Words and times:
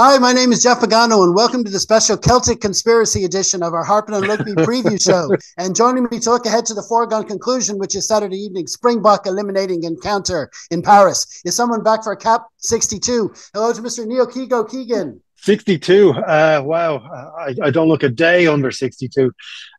Hi, 0.00 0.16
my 0.18 0.32
name 0.32 0.52
is 0.52 0.62
Jeff 0.62 0.78
Pagano, 0.78 1.24
and 1.24 1.34
welcome 1.34 1.64
to 1.64 1.70
the 1.72 1.80
special 1.80 2.16
Celtic 2.16 2.60
Conspiracy 2.60 3.24
edition 3.24 3.64
of 3.64 3.74
our 3.74 3.82
Harping 3.82 4.14
on 4.14 4.28
Rugby 4.28 4.52
preview 4.58 5.04
show. 5.04 5.28
And 5.56 5.74
joining 5.74 6.04
me 6.04 6.20
to 6.20 6.30
look 6.30 6.46
ahead 6.46 6.64
to 6.66 6.74
the 6.74 6.84
foregone 6.84 7.26
conclusion, 7.26 7.78
which 7.78 7.96
is 7.96 8.06
Saturday 8.06 8.36
evening 8.36 8.68
Springbok 8.68 9.26
eliminating 9.26 9.82
encounter 9.82 10.52
in 10.70 10.82
Paris, 10.82 11.42
is 11.44 11.56
someone 11.56 11.82
back 11.82 12.04
for 12.04 12.14
Cap 12.14 12.44
62. 12.58 13.34
Hello 13.52 13.72
to 13.72 13.82
Mr. 13.82 14.06
Neil 14.06 14.28
Keego 14.28 14.70
Keegan. 14.70 15.20
62. 15.38 16.10
Uh, 16.12 16.62
wow. 16.64 16.98
I, 17.36 17.56
I, 17.64 17.70
don't 17.72 17.88
look 17.88 18.04
a 18.04 18.08
day 18.08 18.46
under 18.46 18.70
62. 18.70 19.32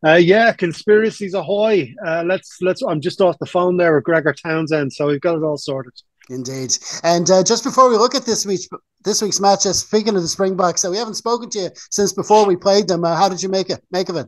Uh, 0.05 0.15
yeah, 0.15 0.51
conspiracies 0.51 1.33
ahoy. 1.33 1.93
Uh, 2.05 2.25
let's, 2.25 2.57
let's, 2.59 2.81
I'm 2.81 2.99
just 2.99 3.21
off 3.21 3.39
the 3.39 3.45
phone 3.45 3.77
there 3.77 3.95
with 3.95 4.03
Gregor 4.03 4.33
Townsend, 4.33 4.91
so 4.91 5.07
we've 5.07 5.21
got 5.21 5.37
it 5.37 5.43
all 5.43 5.57
sorted. 5.57 5.93
Indeed. 6.29 6.77
And 7.03 7.31
uh, 7.31 7.41
just 7.41 7.63
before 7.63 7.89
we 7.89 7.95
look 7.95 8.15
at 8.15 8.25
this 8.25 8.45
week's 8.45 8.67
this 9.03 9.21
week's 9.21 9.39
match, 9.39 9.63
just 9.63 9.87
speaking 9.87 10.15
of 10.15 10.21
the 10.21 10.27
Springboks, 10.27 10.81
so 10.81 10.91
we 10.91 10.97
haven't 10.97 11.15
spoken 11.15 11.49
to 11.51 11.59
you 11.59 11.69
since 11.89 12.13
before 12.13 12.45
we 12.45 12.55
played 12.55 12.87
them. 12.87 13.03
Uh, 13.03 13.15
how 13.15 13.29
did 13.29 13.41
you 13.41 13.49
make 13.49 13.69
it? 13.69 13.83
Make 13.91 14.09
of 14.09 14.15
it? 14.17 14.27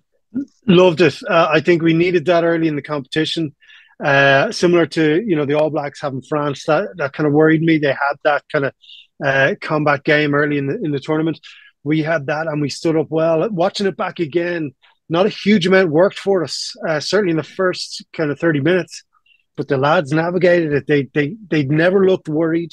Loved 0.65 1.01
it. 1.01 1.15
Uh, 1.29 1.49
I 1.51 1.59
think 1.59 1.81
we 1.81 1.93
needed 1.93 2.25
that 2.25 2.43
early 2.43 2.67
in 2.67 2.75
the 2.75 2.81
competition. 2.81 3.55
Uh, 4.03 4.51
similar 4.51 4.85
to 4.87 5.23
you 5.25 5.35
know 5.35 5.45
the 5.45 5.53
All 5.53 5.69
Blacks 5.69 6.01
having 6.01 6.21
France, 6.21 6.65
that 6.65 6.89
that 6.97 7.13
kind 7.13 7.27
of 7.27 7.33
worried 7.33 7.61
me. 7.61 7.77
They 7.77 7.89
had 7.89 8.15
that 8.23 8.43
kind 8.51 8.65
of 8.65 8.73
uh, 9.23 9.55
combat 9.61 10.03
game 10.03 10.33
early 10.33 10.57
in 10.57 10.67
the 10.67 10.79
in 10.81 10.91
the 10.91 10.99
tournament. 10.99 11.39
We 11.83 12.01
had 12.01 12.27
that, 12.27 12.47
and 12.47 12.61
we 12.61 12.69
stood 12.69 12.95
up 12.95 13.07
well. 13.09 13.49
Watching 13.49 13.87
it 13.87 13.97
back 13.97 14.19
again, 14.19 14.73
not 15.09 15.25
a 15.25 15.29
huge 15.29 15.67
amount 15.67 15.89
worked 15.89 16.17
for 16.17 16.43
us. 16.43 16.73
Uh, 16.87 16.99
certainly 16.99 17.31
in 17.31 17.37
the 17.37 17.43
first 17.43 18.03
kind 18.13 18.31
of 18.31 18.39
thirty 18.39 18.61
minutes 18.61 19.03
but 19.57 19.67
the 19.67 19.77
lads 19.77 20.11
navigated 20.11 20.73
it. 20.73 20.87
They 20.87 21.03
they 21.13 21.35
they 21.49 21.63
never 21.63 22.07
looked 22.07 22.29
worried, 22.29 22.71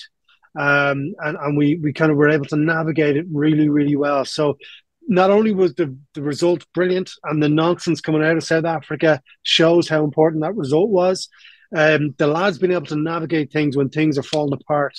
um, 0.58 1.14
and 1.20 1.36
and 1.40 1.56
we 1.56 1.76
we 1.76 1.92
kind 1.92 2.10
of 2.10 2.16
were 2.16 2.28
able 2.28 2.46
to 2.46 2.56
navigate 2.56 3.16
it 3.16 3.26
really 3.32 3.68
really 3.68 3.96
well. 3.96 4.24
So 4.24 4.58
not 5.06 5.30
only 5.30 5.52
was 5.52 5.74
the 5.74 5.96
the 6.14 6.22
result 6.22 6.66
brilliant, 6.74 7.10
and 7.24 7.42
the 7.42 7.48
nonsense 7.48 8.00
coming 8.00 8.24
out 8.24 8.36
of 8.36 8.44
South 8.44 8.64
Africa 8.64 9.22
shows 9.42 9.88
how 9.88 10.04
important 10.04 10.42
that 10.42 10.56
result 10.56 10.90
was. 10.90 11.28
Um, 11.74 12.14
the 12.18 12.26
lads 12.26 12.58
being 12.58 12.72
able 12.72 12.86
to 12.86 12.96
navigate 12.96 13.52
things 13.52 13.76
when 13.76 13.88
things 13.88 14.18
are 14.18 14.22
falling 14.22 14.52
apart. 14.52 14.94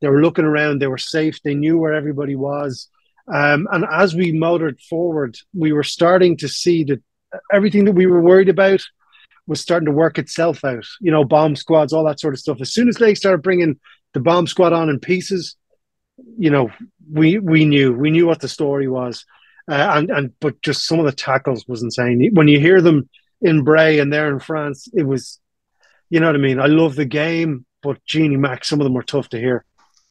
They 0.00 0.08
were 0.08 0.22
looking 0.22 0.44
around. 0.44 0.78
They 0.78 0.86
were 0.86 0.98
safe. 0.98 1.42
They 1.42 1.54
knew 1.54 1.78
where 1.78 1.94
everybody 1.94 2.36
was. 2.36 2.88
Um, 3.32 3.68
and 3.70 3.84
as 3.90 4.14
we 4.14 4.32
motored 4.32 4.80
forward, 4.80 5.36
we 5.54 5.72
were 5.72 5.82
starting 5.82 6.36
to 6.38 6.48
see 6.48 6.84
that 6.84 7.02
everything 7.52 7.84
that 7.84 7.92
we 7.92 8.06
were 8.06 8.20
worried 8.20 8.48
about 8.48 8.82
was 9.46 9.60
starting 9.60 9.86
to 9.86 9.92
work 9.92 10.18
itself 10.18 10.64
out. 10.64 10.86
You 11.00 11.10
know, 11.10 11.24
bomb 11.24 11.56
squads, 11.56 11.92
all 11.92 12.04
that 12.04 12.20
sort 12.20 12.34
of 12.34 12.40
stuff. 12.40 12.60
As 12.60 12.72
soon 12.72 12.88
as 12.88 12.96
they 12.96 13.14
started 13.14 13.42
bringing 13.42 13.78
the 14.14 14.20
bomb 14.20 14.46
squad 14.46 14.72
on 14.72 14.88
in 14.88 14.98
pieces, 14.98 15.56
you 16.38 16.50
know, 16.50 16.70
we 17.12 17.38
we 17.38 17.64
knew 17.64 17.92
we 17.92 18.10
knew 18.10 18.26
what 18.26 18.40
the 18.40 18.48
story 18.48 18.88
was, 18.88 19.24
uh, 19.70 19.92
and 19.94 20.10
and 20.10 20.32
but 20.40 20.60
just 20.62 20.86
some 20.86 20.98
of 20.98 21.06
the 21.06 21.12
tackles 21.12 21.66
was 21.66 21.82
insane. 21.82 22.30
When 22.32 22.48
you 22.48 22.60
hear 22.60 22.80
them 22.80 23.08
in 23.40 23.64
Bray 23.64 23.98
and 23.98 24.12
there 24.12 24.28
in 24.28 24.38
France, 24.38 24.88
it 24.92 25.04
was, 25.04 25.40
you 26.08 26.20
know 26.20 26.26
what 26.26 26.34
I 26.34 26.38
mean. 26.38 26.60
I 26.60 26.66
love 26.66 26.94
the 26.94 27.04
game, 27.04 27.64
but 27.82 28.04
Genie 28.04 28.36
Mac, 28.36 28.64
some 28.64 28.80
of 28.80 28.84
them 28.84 28.94
were 28.94 29.02
tough 29.02 29.28
to 29.30 29.38
hear. 29.38 29.64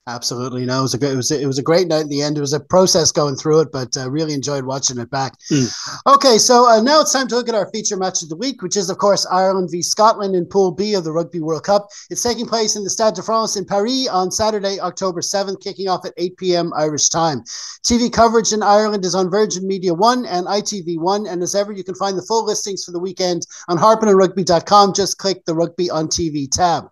Absolutely, 0.09 0.65
no. 0.65 0.79
It 0.79 0.81
was 0.81 0.93
a 0.95 0.97
good, 0.97 1.13
it 1.13 1.15
was 1.15 1.29
a, 1.29 1.39
it 1.39 1.45
was 1.45 1.59
a 1.59 1.63
great 1.63 1.87
night 1.87 2.01
in 2.01 2.09
the 2.09 2.23
end. 2.23 2.35
It 2.35 2.41
was 2.41 2.53
a 2.53 2.59
process 2.59 3.11
going 3.11 3.35
through 3.35 3.59
it, 3.61 3.71
but 3.71 3.95
uh, 3.95 4.09
really 4.09 4.33
enjoyed 4.33 4.65
watching 4.65 4.97
it 4.97 5.11
back. 5.11 5.33
Mm. 5.51 5.71
Okay, 6.07 6.39
so 6.39 6.67
uh, 6.67 6.81
now 6.81 7.01
it's 7.01 7.13
time 7.13 7.27
to 7.27 7.35
look 7.35 7.47
at 7.47 7.53
our 7.53 7.69
feature 7.71 7.95
match 7.95 8.23
of 8.23 8.29
the 8.29 8.35
week, 8.35 8.63
which 8.63 8.75
is 8.75 8.89
of 8.89 8.97
course 8.97 9.27
Ireland 9.31 9.69
v 9.71 9.83
Scotland 9.83 10.35
in 10.35 10.47
Pool 10.47 10.71
B 10.71 10.95
of 10.95 11.03
the 11.03 11.11
Rugby 11.11 11.41
World 11.41 11.63
Cup. 11.63 11.89
It's 12.09 12.23
taking 12.23 12.47
place 12.47 12.75
in 12.75 12.83
the 12.83 12.89
Stade 12.89 13.13
de 13.13 13.21
France 13.21 13.55
in 13.55 13.65
Paris 13.65 14.07
on 14.09 14.31
Saturday, 14.31 14.79
October 14.79 15.21
seventh, 15.21 15.59
kicking 15.59 15.87
off 15.87 16.05
at 16.05 16.13
eight 16.17 16.37
p.m. 16.37 16.73
Irish 16.75 17.09
time. 17.09 17.43
TV 17.83 18.11
coverage 18.11 18.51
in 18.51 18.63
Ireland 18.63 19.05
is 19.05 19.13
on 19.13 19.29
Virgin 19.29 19.67
Media 19.67 19.93
One 19.93 20.25
and 20.25 20.47
ITV 20.47 20.97
One, 20.97 21.27
and 21.27 21.43
as 21.43 21.53
ever, 21.53 21.71
you 21.71 21.83
can 21.83 21.95
find 21.95 22.17
the 22.17 22.25
full 22.25 22.45
listings 22.45 22.83
for 22.83 22.91
the 22.91 22.99
weekend 22.99 23.45
on 23.67 23.77
harpinonrugby.com. 23.77 24.93
Just 24.95 25.19
click 25.19 25.45
the 25.45 25.53
Rugby 25.53 25.91
on 25.91 26.07
TV 26.07 26.49
tab. 26.49 26.89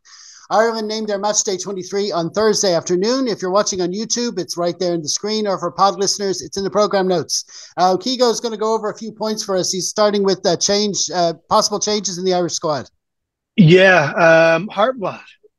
Ireland 0.50 0.88
named 0.88 1.08
their 1.08 1.20
match 1.20 1.44
day 1.44 1.58
23 1.58 2.12
on 2.12 2.32
Thursday 2.32 2.74
afternoon. 2.74 3.28
If 3.28 3.42
you're 3.42 3.52
watching 3.52 3.82
on 3.82 3.92
YouTube, 3.92 4.40
it's 4.40 4.58
right 4.58 4.78
there 4.80 4.94
in 4.94 5.02
the 5.02 5.10
screen, 5.10 5.48
or 5.48 5.58
for 5.60 5.72
pod 5.72 6.00
listeners, 6.00 6.42
it's 6.42 6.58
in 6.58 6.64
the 6.64 6.70
program 6.70 7.08
notes. 7.08 7.72
Uh, 7.78 7.98
Keego 7.98 8.32
is 8.32 8.40
going 8.40 8.54
to 8.54 8.58
go 8.58 8.74
over 8.74 8.90
a 8.90 8.98
few 8.98 9.12
points 9.12 9.44
for 9.44 9.58
us. 9.58 9.72
He's 9.72 9.90
starting 9.90 10.24
with 10.24 10.46
uh, 10.46 10.56
change, 10.58 11.10
uh, 11.14 11.34
possible 11.50 11.80
changes 11.80 12.18
in 12.18 12.26
the 12.26 12.34
Irish 12.34 12.54
squad. 12.54 12.90
Yeah, 13.56 14.56
um, 14.56 14.68
Hart. 14.68 14.96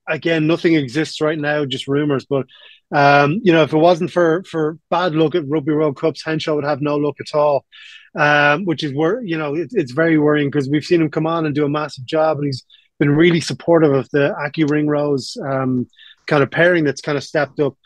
Again, 0.08 0.46
nothing 0.46 0.74
exists 0.74 1.20
right 1.20 1.38
now, 1.38 1.66
just 1.66 1.86
rumors. 1.86 2.24
But 2.24 2.46
um, 2.90 3.40
you 3.42 3.52
know, 3.52 3.62
if 3.62 3.72
it 3.72 3.78
wasn't 3.78 4.10
for 4.10 4.42
for 4.44 4.78
bad 4.88 5.14
luck 5.14 5.34
at 5.34 5.46
Rugby 5.46 5.72
World 5.72 5.96
Cups, 5.96 6.24
Henshaw 6.24 6.54
would 6.54 6.64
have 6.64 6.80
no 6.80 6.96
luck 6.96 7.16
at 7.20 7.36
all. 7.36 7.66
Um, 8.14 8.64
which 8.64 8.82
is 8.82 8.94
where 8.94 9.22
you 9.22 9.36
know 9.36 9.54
it, 9.54 9.68
it's 9.72 9.92
very 9.92 10.16
worrying 10.16 10.48
because 10.48 10.68
we've 10.68 10.84
seen 10.84 11.02
him 11.02 11.10
come 11.10 11.26
on 11.26 11.44
and 11.44 11.54
do 11.54 11.66
a 11.66 11.68
massive 11.68 12.06
job, 12.06 12.38
and 12.38 12.46
he's 12.46 12.64
been 12.98 13.14
really 13.14 13.40
supportive 13.40 13.92
of 13.92 14.08
the 14.10 14.34
Aki 14.34 14.64
Ringrose 14.64 15.36
um, 15.44 15.86
kind 16.26 16.42
of 16.42 16.50
pairing 16.50 16.84
that's 16.84 17.00
kind 17.00 17.16
of 17.16 17.24
stepped 17.24 17.60
up. 17.60 17.76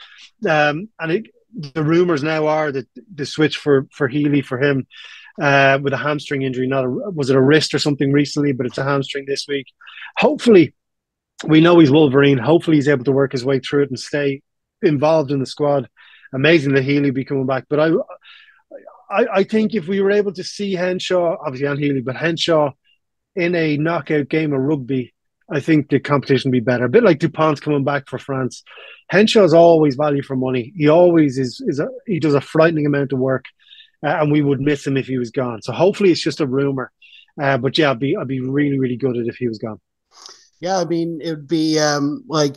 Um, 0.48 0.88
and 0.98 1.12
it, 1.12 1.26
the 1.54 1.82
rumors 1.82 2.22
now 2.22 2.46
are 2.46 2.72
that 2.72 2.88
the 3.14 3.26
switch 3.26 3.58
for 3.58 3.86
for 3.92 4.08
Healy 4.08 4.42
for 4.42 4.60
him 4.60 4.86
uh, 5.40 5.78
with 5.82 5.92
a 5.92 5.98
hamstring 5.98 6.42
injury, 6.42 6.66
not 6.66 6.84
a, 6.84 6.88
was 6.88 7.30
it 7.30 7.36
a 7.36 7.40
wrist 7.40 7.74
or 7.74 7.78
something 7.78 8.12
recently, 8.12 8.52
but 8.52 8.66
it's 8.66 8.78
a 8.78 8.84
hamstring 8.84 9.24
this 9.26 9.46
week. 9.48 9.66
Hopefully, 10.18 10.74
we 11.46 11.60
know 11.60 11.78
he's 11.78 11.90
Wolverine. 11.90 12.38
Hopefully, 12.38 12.76
he's 12.76 12.88
able 12.88 13.04
to 13.04 13.12
work 13.12 13.32
his 13.32 13.44
way 13.44 13.58
through 13.58 13.84
it 13.84 13.90
and 13.90 13.98
stay 13.98 14.42
involved 14.82 15.30
in 15.30 15.40
the 15.40 15.46
squad. 15.46 15.88
Amazing 16.34 16.74
that 16.74 16.84
Healy 16.84 17.10
be 17.10 17.24
coming 17.24 17.46
back, 17.46 17.64
but 17.68 17.78
I, 17.78 17.90
I, 19.10 19.26
I 19.34 19.44
think 19.44 19.74
if 19.74 19.86
we 19.86 20.00
were 20.00 20.10
able 20.10 20.32
to 20.32 20.42
see 20.42 20.72
Henshaw, 20.72 21.36
obviously 21.44 21.66
on 21.66 21.76
Healy, 21.76 22.00
but 22.00 22.16
Henshaw 22.16 22.72
in 23.36 23.54
a 23.54 23.76
knockout 23.76 24.28
game 24.28 24.52
of 24.52 24.60
rugby, 24.60 25.12
I 25.50 25.60
think 25.60 25.88
the 25.88 26.00
competition 26.00 26.50
would 26.50 26.56
be 26.56 26.60
better. 26.60 26.84
A 26.84 26.88
bit 26.88 27.02
like 27.02 27.18
Dupont's 27.18 27.60
coming 27.60 27.84
back 27.84 28.08
for 28.08 28.18
France. 28.18 28.62
Henshaw's 29.12 29.52
always 29.54 29.96
value 29.96 30.22
for 30.22 30.36
money. 30.36 30.72
He 30.76 30.88
always 30.88 31.38
is. 31.38 31.62
is 31.66 31.78
a, 31.78 31.88
he 32.06 32.18
does 32.18 32.34
a 32.34 32.40
frightening 32.40 32.86
amount 32.86 33.12
of 33.12 33.18
work, 33.18 33.44
uh, 34.04 34.18
and 34.20 34.32
we 34.32 34.42
would 34.42 34.60
miss 34.60 34.86
him 34.86 34.96
if 34.96 35.06
he 35.06 35.18
was 35.18 35.30
gone. 35.30 35.60
So 35.62 35.72
hopefully 35.72 36.10
it's 36.10 36.22
just 36.22 36.40
a 36.40 36.46
rumor. 36.46 36.90
Uh, 37.40 37.58
but 37.58 37.76
yeah, 37.76 37.90
I'd 37.90 37.98
be 37.98 38.16
I'd 38.16 38.28
be 38.28 38.40
really 38.40 38.78
really 38.78 38.96
good 38.96 39.16
at 39.16 39.26
if 39.26 39.36
he 39.36 39.48
was 39.48 39.58
gone. 39.58 39.80
Yeah, 40.60 40.78
I 40.78 40.84
mean 40.84 41.20
it 41.22 41.30
would 41.30 41.48
be 41.48 41.78
um, 41.78 42.24
like 42.28 42.56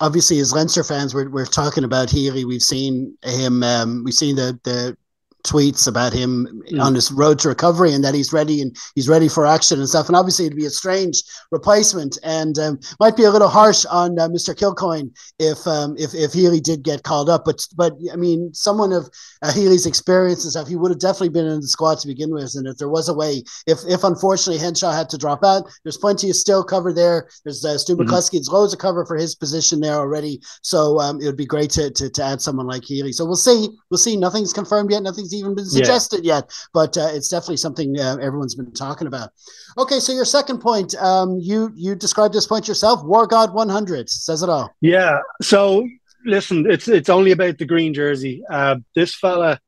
obviously 0.00 0.38
as 0.40 0.52
Leinster 0.52 0.84
fans 0.84 1.14
we're, 1.14 1.30
we're 1.30 1.46
talking 1.46 1.84
about 1.84 2.10
Healy. 2.10 2.44
We've 2.44 2.62
seen 2.62 3.16
him. 3.24 3.62
Um, 3.62 4.02
we've 4.04 4.14
seen 4.14 4.36
the 4.36 4.58
the 4.64 4.96
tweets 5.42 5.86
about 5.86 6.12
him 6.12 6.62
mm. 6.70 6.80
on 6.80 6.94
his 6.94 7.10
road 7.10 7.38
to 7.40 7.48
recovery 7.48 7.92
and 7.92 8.04
that 8.04 8.14
he's 8.14 8.32
ready 8.32 8.60
and 8.60 8.76
he's 8.94 9.08
ready 9.08 9.28
for 9.28 9.46
action 9.46 9.78
and 9.78 9.88
stuff. 9.88 10.08
And 10.08 10.16
obviously, 10.16 10.46
it'd 10.46 10.56
be 10.56 10.66
a 10.66 10.70
strange 10.70 11.22
replacement 11.50 12.18
and 12.22 12.58
um, 12.58 12.80
might 12.98 13.16
be 13.16 13.24
a 13.24 13.30
little 13.30 13.48
harsh 13.48 13.84
on 13.86 14.18
uh, 14.18 14.28
Mr. 14.28 14.54
Kilcoyne 14.54 15.10
if 15.38 15.66
um, 15.66 15.96
if 15.98 16.14
if 16.14 16.32
Healy 16.32 16.60
did 16.60 16.82
get 16.82 17.02
called 17.02 17.30
up. 17.30 17.44
But 17.44 17.66
but 17.76 17.94
I 18.12 18.16
mean, 18.16 18.52
someone 18.54 18.92
of 18.92 19.08
uh, 19.42 19.52
Healy's 19.52 19.86
experience 19.86 20.44
and 20.44 20.52
stuff, 20.52 20.68
he 20.68 20.76
would 20.76 20.90
have 20.90 21.00
definitely 21.00 21.30
been 21.30 21.46
in 21.46 21.60
the 21.60 21.68
squad 21.68 21.98
to 22.00 22.06
begin 22.06 22.32
with. 22.32 22.54
And 22.54 22.66
if 22.66 22.76
there 22.78 22.88
was 22.88 23.08
a 23.08 23.14
way, 23.14 23.42
if 23.66 23.78
if 23.88 24.04
unfortunately 24.04 24.62
Henshaw 24.62 24.92
had 24.92 25.08
to 25.10 25.18
drop 25.18 25.44
out, 25.44 25.64
there's 25.84 25.96
plenty 25.96 26.30
of 26.30 26.36
still 26.36 26.64
cover 26.64 26.92
there. 26.92 27.28
There's 27.44 27.64
uh, 27.64 27.78
Stu 27.78 27.96
mm-hmm. 27.96 28.10
There's 28.10 28.48
loads 28.48 28.72
of 28.72 28.78
cover 28.78 29.04
for 29.06 29.16
his 29.16 29.34
position 29.34 29.80
there 29.80 29.94
already. 29.94 30.40
So 30.62 30.98
um, 31.00 31.20
it 31.20 31.26
would 31.26 31.36
be 31.36 31.46
great 31.46 31.70
to, 31.70 31.90
to 31.90 32.10
to 32.10 32.22
add 32.22 32.40
someone 32.40 32.66
like 32.66 32.84
Healy. 32.84 33.12
So 33.12 33.24
we'll 33.24 33.36
see. 33.36 33.68
We'll 33.90 33.98
see. 33.98 34.16
Nothing's 34.16 34.52
confirmed 34.52 34.90
yet. 34.90 35.02
Nothing's 35.02 35.29
even 35.34 35.54
been 35.54 35.66
suggested 35.66 36.24
yeah. 36.24 36.36
yet, 36.36 36.50
but 36.72 36.96
uh, 36.96 37.10
it's 37.12 37.28
definitely 37.28 37.56
something 37.58 37.98
uh, 37.98 38.16
everyone's 38.20 38.54
been 38.54 38.72
talking 38.72 39.06
about. 39.06 39.30
Okay, 39.78 40.00
so 40.00 40.12
your 40.12 40.24
second 40.24 40.60
point, 40.60 40.94
um, 40.96 41.38
you 41.40 41.72
you 41.74 41.94
described 41.94 42.34
this 42.34 42.46
point 42.46 42.68
yourself. 42.68 43.04
War 43.04 43.26
God 43.26 43.54
100 43.54 44.08
says 44.08 44.42
it 44.42 44.48
all. 44.48 44.70
Yeah. 44.80 45.20
So 45.42 45.86
listen, 46.24 46.70
it's 46.70 46.88
it's 46.88 47.08
only 47.08 47.30
about 47.30 47.58
the 47.58 47.64
green 47.64 47.94
jersey. 47.94 48.42
Uh, 48.50 48.76
this 48.94 49.14
fella, 49.14 49.60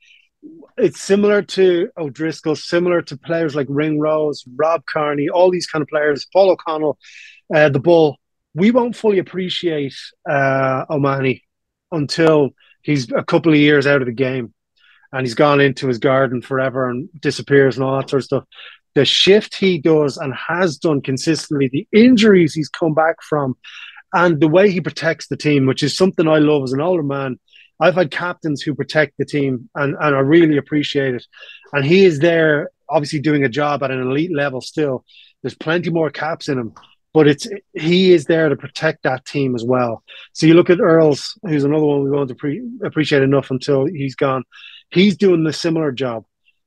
it's 0.76 1.00
similar 1.00 1.42
to 1.42 1.90
O'Driscoll, 1.96 2.56
similar 2.56 3.02
to 3.02 3.16
players 3.16 3.54
like 3.54 3.66
Ringrose, 3.70 4.44
Rob 4.56 4.84
Kearney, 4.86 5.28
all 5.28 5.50
these 5.50 5.66
kind 5.66 5.82
of 5.82 5.88
players. 5.88 6.26
Paul 6.32 6.50
O'Connell, 6.50 6.98
uh, 7.54 7.68
the 7.68 7.80
Bull. 7.80 8.18
We 8.54 8.70
won't 8.70 8.96
fully 8.96 9.18
appreciate 9.18 9.94
uh, 10.28 10.84
O'Mahony 10.90 11.42
until 11.90 12.50
he's 12.82 13.10
a 13.12 13.24
couple 13.24 13.52
of 13.52 13.58
years 13.58 13.86
out 13.86 14.02
of 14.02 14.06
the 14.06 14.12
game 14.12 14.52
and 15.12 15.26
he's 15.26 15.34
gone 15.34 15.60
into 15.60 15.88
his 15.88 15.98
garden 15.98 16.40
forever 16.42 16.88
and 16.88 17.08
disappears 17.20 17.76
and 17.76 17.84
all 17.84 17.98
that 17.98 18.10
sort 18.10 18.20
of 18.20 18.24
stuff. 18.24 18.44
The 18.94 19.04
shift 19.04 19.54
he 19.54 19.78
does 19.78 20.16
and 20.16 20.34
has 20.34 20.76
done 20.76 21.00
consistently, 21.00 21.68
the 21.72 21.86
injuries 21.92 22.54
he's 22.54 22.68
come 22.68 22.94
back 22.94 23.16
from, 23.22 23.56
and 24.14 24.40
the 24.40 24.48
way 24.48 24.70
he 24.70 24.80
protects 24.80 25.28
the 25.28 25.36
team, 25.36 25.66
which 25.66 25.82
is 25.82 25.96
something 25.96 26.28
I 26.28 26.38
love 26.38 26.62
as 26.64 26.72
an 26.72 26.80
older 26.80 27.02
man. 27.02 27.38
I've 27.80 27.94
had 27.94 28.10
captains 28.10 28.62
who 28.62 28.74
protect 28.74 29.14
the 29.18 29.24
team, 29.24 29.68
and, 29.74 29.96
and 29.98 30.14
I 30.14 30.20
really 30.20 30.56
appreciate 30.56 31.14
it. 31.14 31.26
And 31.72 31.84
he 31.84 32.04
is 32.04 32.18
there, 32.18 32.70
obviously 32.88 33.18
doing 33.20 33.44
a 33.44 33.48
job 33.48 33.82
at 33.82 33.90
an 33.90 34.00
elite 34.02 34.34
level 34.34 34.60
still. 34.60 35.04
There's 35.42 35.54
plenty 35.54 35.90
more 35.90 36.10
caps 36.10 36.48
in 36.48 36.58
him. 36.58 36.74
but 37.14 37.28
it's 37.28 37.46
he 37.74 38.12
is 38.12 38.24
there 38.26 38.48
to 38.48 38.56
protect 38.56 39.02
that 39.02 39.24
team 39.24 39.54
as 39.54 39.64
well. 39.64 40.02
So 40.32 40.46
you 40.46 40.54
look 40.54 40.70
at 40.70 40.80
Earls, 40.80 41.38
who's 41.42 41.64
another 41.64 41.84
one 41.84 42.04
we 42.04 42.10
won't 42.10 42.36
pre- 42.38 42.62
appreciate 42.84 43.22
enough 43.22 43.50
until 43.50 43.86
he's 43.86 44.14
gone. 44.14 44.44
He's 44.92 45.16
doing 45.16 45.44
the 45.44 45.52
similar 45.52 45.92
job. 45.92 46.24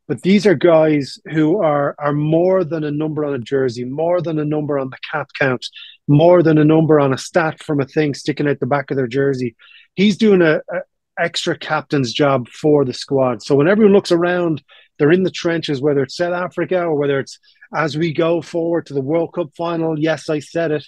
But 0.08 0.22
these 0.22 0.46
are 0.46 0.54
guys 0.56 1.18
who 1.32 1.64
are 1.64 1.96
are 1.98 2.14
more 2.14 2.64
than 2.64 2.84
a 2.84 2.92
number 2.92 3.26
on 3.26 3.34
a 3.34 3.40
jersey, 3.40 3.86
more 3.86 4.22
than 4.22 4.38
a 4.38 4.46
number 4.46 4.78
on 4.78 4.92
the 4.92 4.98
cap 5.12 5.30
count, 5.40 5.66
more 6.08 6.44
than 6.44 6.60
a 6.60 6.66
number 6.66 7.00
on 7.00 7.12
a 7.12 7.18
stat 7.18 7.64
from 7.64 7.82
a 7.82 7.86
thing 7.86 8.14
sticking 8.14 8.48
out 8.48 8.60
the 8.60 8.68
back 8.68 8.92
of 8.92 8.98
their 8.98 9.08
jersey. 9.08 9.56
He's 9.96 10.18
doing 10.18 10.42
a, 10.44 10.58
a 10.58 10.82
extra 11.18 11.58
captain's 11.58 12.14
job 12.14 12.48
for 12.50 12.86
the 12.86 12.94
squad. 12.94 13.42
So 13.42 13.56
when 13.56 13.68
everyone 13.68 13.94
looks 13.94 14.12
around, 14.12 14.62
they're 14.98 15.12
in 15.12 15.24
the 15.24 15.32
trenches, 15.32 15.82
whether 15.82 16.04
it's 16.04 16.18
South 16.18 16.34
Africa 16.34 16.84
or 16.84 16.96
whether 16.96 17.20
it's 17.20 17.40
as 17.74 17.98
we 17.98 18.14
go 18.14 18.42
forward 18.42 18.86
to 18.88 18.94
the 18.94 19.02
World 19.02 19.34
Cup 19.34 19.50
final. 19.58 19.98
Yes, 19.98 20.30
I 20.30 20.40
said 20.40 20.72
it. 20.72 20.86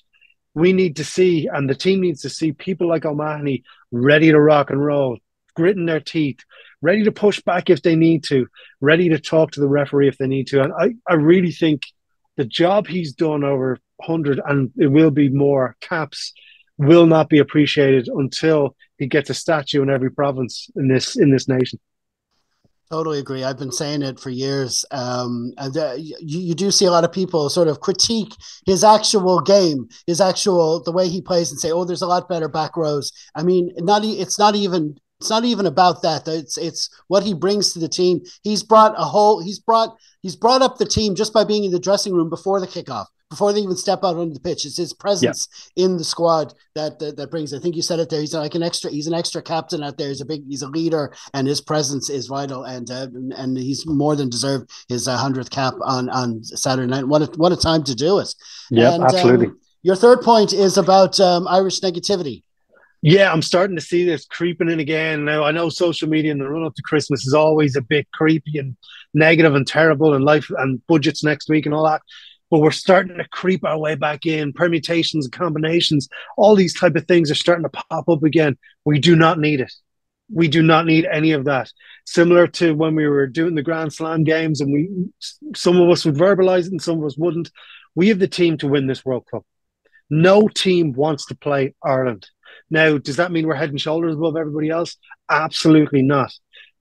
We 0.54 0.74
need 0.74 0.96
to 0.98 1.04
see, 1.04 1.48
and 1.52 1.70
the 1.70 1.76
team 1.76 2.02
needs 2.02 2.22
to 2.22 2.30
see 2.30 2.52
people 2.52 2.88
like 2.88 3.06
O'Mahony 3.06 3.64
ready 3.92 4.32
to 4.32 4.40
rock 4.40 4.70
and 4.70 4.84
roll, 4.84 5.18
gritting 5.56 5.86
their 5.86 6.00
teeth, 6.00 6.40
ready 6.82 7.04
to 7.04 7.12
push 7.12 7.42
back 7.42 7.70
if 7.70 7.82
they 7.82 7.96
need 7.96 8.24
to, 8.26 8.48
ready 8.82 9.10
to 9.10 9.20
talk 9.20 9.52
to 9.52 9.60
the 9.60 9.68
referee 9.68 10.08
if 10.08 10.18
they 10.18 10.28
need 10.28 10.48
to. 10.48 10.62
And 10.62 10.74
I, 10.74 10.96
I 11.10 11.16
really 11.16 11.52
think 11.52 11.84
the 12.36 12.46
job 12.46 12.88
he's 12.88 13.14
done 13.14 13.44
over 13.44 13.80
100, 13.98 14.40
and 14.46 14.72
it 14.78 14.88
will 14.88 15.12
be 15.12 15.30
more 15.30 15.76
caps, 15.82 16.34
will 16.78 17.08
not 17.08 17.30
be 17.30 17.40
appreciated 17.40 18.08
until 18.08 18.76
he 18.98 19.08
gets 19.08 19.30
a 19.30 19.34
statue 19.34 19.82
in 19.82 19.90
every 19.90 20.12
province 20.12 20.70
in 20.76 20.88
this 20.88 21.16
in 21.18 21.32
this 21.32 21.48
nation. 21.48 21.80
Totally 22.90 23.20
agree. 23.20 23.44
I've 23.44 23.60
been 23.60 23.72
saying 23.72 24.02
it 24.02 24.18
for 24.18 24.30
years. 24.30 24.86
Um, 24.92 25.52
and 25.58 25.76
uh, 25.76 25.96
you, 25.98 26.16
you 26.22 26.56
do 26.56 26.72
see 26.72 26.86
a 26.86 26.92
lot 26.92 27.04
of 27.04 27.12
people 27.12 27.50
sort 27.50 27.68
of 27.68 27.82
critique 27.82 28.34
his 28.66 28.82
actual 28.82 29.42
game, 29.42 29.90
his 30.06 30.22
actual 30.22 30.82
the 30.82 30.94
way 30.94 31.10
he 31.10 31.22
plays, 31.22 31.52
and 31.52 31.60
say, 31.60 31.70
"Oh, 31.70 31.84
there's 31.84 32.02
a 32.02 32.08
lot 32.08 32.30
better 32.30 32.48
back 32.48 32.78
rows." 32.78 33.12
I 33.36 33.44
mean, 33.44 33.72
not 33.78 34.06
it's 34.06 34.40
not 34.40 34.56
even 34.56 34.98
it's 35.20 35.30
not 35.30 35.46
even 35.46 35.66
about 35.66 36.02
that. 36.04 36.28
It's 36.28 36.58
it's 36.58 36.90
what 37.08 37.24
he 37.24 37.34
brings 37.34 37.74
to 37.74 37.80
the 37.80 37.90
team. 37.90 38.22
He's 38.44 38.64
brought 38.64 38.94
a 38.98 39.04
whole. 39.04 39.42
He's 39.42 39.60
brought 39.60 39.98
he's 40.22 40.36
brought 40.36 40.62
up 40.62 40.78
the 40.78 40.86
team 40.86 41.16
just 41.16 41.34
by 41.34 41.44
being 41.44 41.64
in 41.64 41.72
the 41.72 41.80
dressing 41.80 42.14
room 42.14 42.30
before 42.30 42.60
the 42.60 42.68
kickoff 42.68 43.08
before 43.30 43.52
they 43.52 43.60
even 43.60 43.76
step 43.76 44.00
out 44.04 44.16
onto 44.16 44.34
the 44.34 44.40
pitch. 44.40 44.66
It's 44.66 44.78
his 44.78 44.94
presence 44.94 45.72
yeah. 45.76 45.86
in 45.86 45.98
the 45.98 46.04
squad 46.04 46.54
that, 46.76 47.00
that, 47.00 47.18
that 47.18 47.32
brings. 47.32 47.54
I 47.54 47.60
think 47.60 47.76
you 47.76 47.82
said 47.82 48.00
it 48.00 48.10
there. 48.10 48.22
He's 48.22 48.34
like 48.34 48.56
an 48.56 48.64
extra. 48.64 48.90
He's 48.90 49.08
an 49.08 49.14
extra 49.14 49.42
captain 49.42 49.84
out 49.84 49.98
there. 49.98 50.10
He's 50.10 50.22
a 50.22 50.26
big. 50.26 50.44
He's 50.48 50.62
a 50.62 50.70
leader, 50.70 51.14
and 51.34 51.48
his 51.48 51.62
presence 51.62 52.10
is 52.10 52.28
vital. 52.28 52.64
And 52.64 52.90
uh, 52.90 53.08
and 53.36 53.58
he's 53.58 53.86
more 53.86 54.16
than 54.16 54.30
deserved 54.30 54.70
his 54.88 55.08
uh, 55.08 55.18
hundredth 55.18 55.50
cap 55.50 55.74
on 55.82 56.10
on 56.10 56.44
Saturday 56.44 56.90
night. 56.90 57.08
What 57.08 57.22
a 57.22 57.26
what 57.38 57.52
a 57.52 57.58
time 57.58 57.84
to 57.86 57.96
do 57.96 58.20
it. 58.20 58.34
Yeah, 58.70 58.98
absolutely. 59.02 59.48
Um, 59.48 59.60
your 59.84 59.96
third 59.96 60.22
point 60.22 60.54
is 60.54 60.78
about 60.78 61.20
um, 61.20 61.48
Irish 61.48 61.82
negativity. 61.82 62.44
Yeah, 63.02 63.32
I'm 63.32 63.44
starting 63.44 63.76
to 63.76 63.82
see 63.82 64.04
this 64.04 64.26
creeping 64.26 64.70
in 64.70 64.80
again. 64.80 65.26
Now 65.26 65.44
I 65.44 65.52
know 65.52 65.70
social 65.70 66.10
media 66.10 66.32
in 66.32 66.40
the 66.40 66.50
run 66.50 66.66
up 66.66 66.74
to 66.76 66.82
Christmas 66.84 67.26
is 67.28 67.34
always 67.34 67.76
a 67.76 67.82
bit 67.82 68.08
creepy 68.14 68.58
and 68.58 68.76
negative 69.14 69.56
and 69.56 69.68
terrible, 69.68 70.14
and 70.14 70.26
life 70.26 70.50
and 70.58 70.82
budgets 70.88 71.24
next 71.24 71.50
week 71.50 71.66
and 71.66 71.76
all 71.76 71.86
that 71.86 72.02
but 72.50 72.60
we're 72.60 72.72
starting 72.72 73.18
to 73.18 73.28
creep 73.30 73.64
our 73.66 73.78
way 73.78 73.96
back 73.96 74.26
in. 74.26 74.54
Permutations 74.54 75.26
and 75.26 75.34
combinations 75.34 76.08
all 76.38 76.56
these 76.56 76.78
type 76.78 76.96
of 76.96 77.06
things 77.08 77.30
are 77.32 77.36
starting 77.36 77.64
to 77.64 77.70
pop 77.70 78.08
up 78.08 78.24
again. 78.24 78.58
We 78.86 79.00
do 79.00 79.16
not 79.16 79.40
need 79.40 79.62
it. 79.62 79.74
We 80.32 80.48
do 80.48 80.62
not 80.62 80.86
need 80.86 81.06
any 81.06 81.32
of 81.32 81.46
that. 81.46 81.72
Similar 82.06 82.48
to 82.48 82.74
when 82.74 82.96
we 82.96 83.08
were 83.08 83.28
doing 83.28 83.56
the 83.56 83.64
grand 83.64 83.94
slam 83.94 84.24
games 84.24 84.62
and 84.62 84.72
we 84.74 84.90
some 85.56 85.80
of 85.80 85.90
us 85.90 86.06
would 86.06 86.16
verbalize 86.16 86.66
it 86.66 86.72
and 86.72 86.82
some 86.82 87.00
of 87.00 87.06
us 87.06 87.18
wouldn't. 87.18 87.52
We 87.96 88.10
have 88.10 88.20
the 88.20 88.28
team 88.28 88.58
to 88.60 88.68
win 88.68 88.88
this 88.88 89.06
world 89.06 89.26
cup. 89.30 89.46
No 90.10 90.48
team 90.48 90.94
wants 90.94 91.26
to 91.28 91.36
play 91.36 91.76
ireland 91.84 92.30
now 92.70 92.98
does 92.98 93.18
that 93.18 93.32
mean 93.32 93.48
we're 93.48 93.56
head 93.56 93.70
and 93.70 93.82
shoulders 93.82 94.14
above 94.14 94.38
everybody 94.38 94.70
else 94.70 94.98
absolutely 95.30 96.02
not 96.02 96.32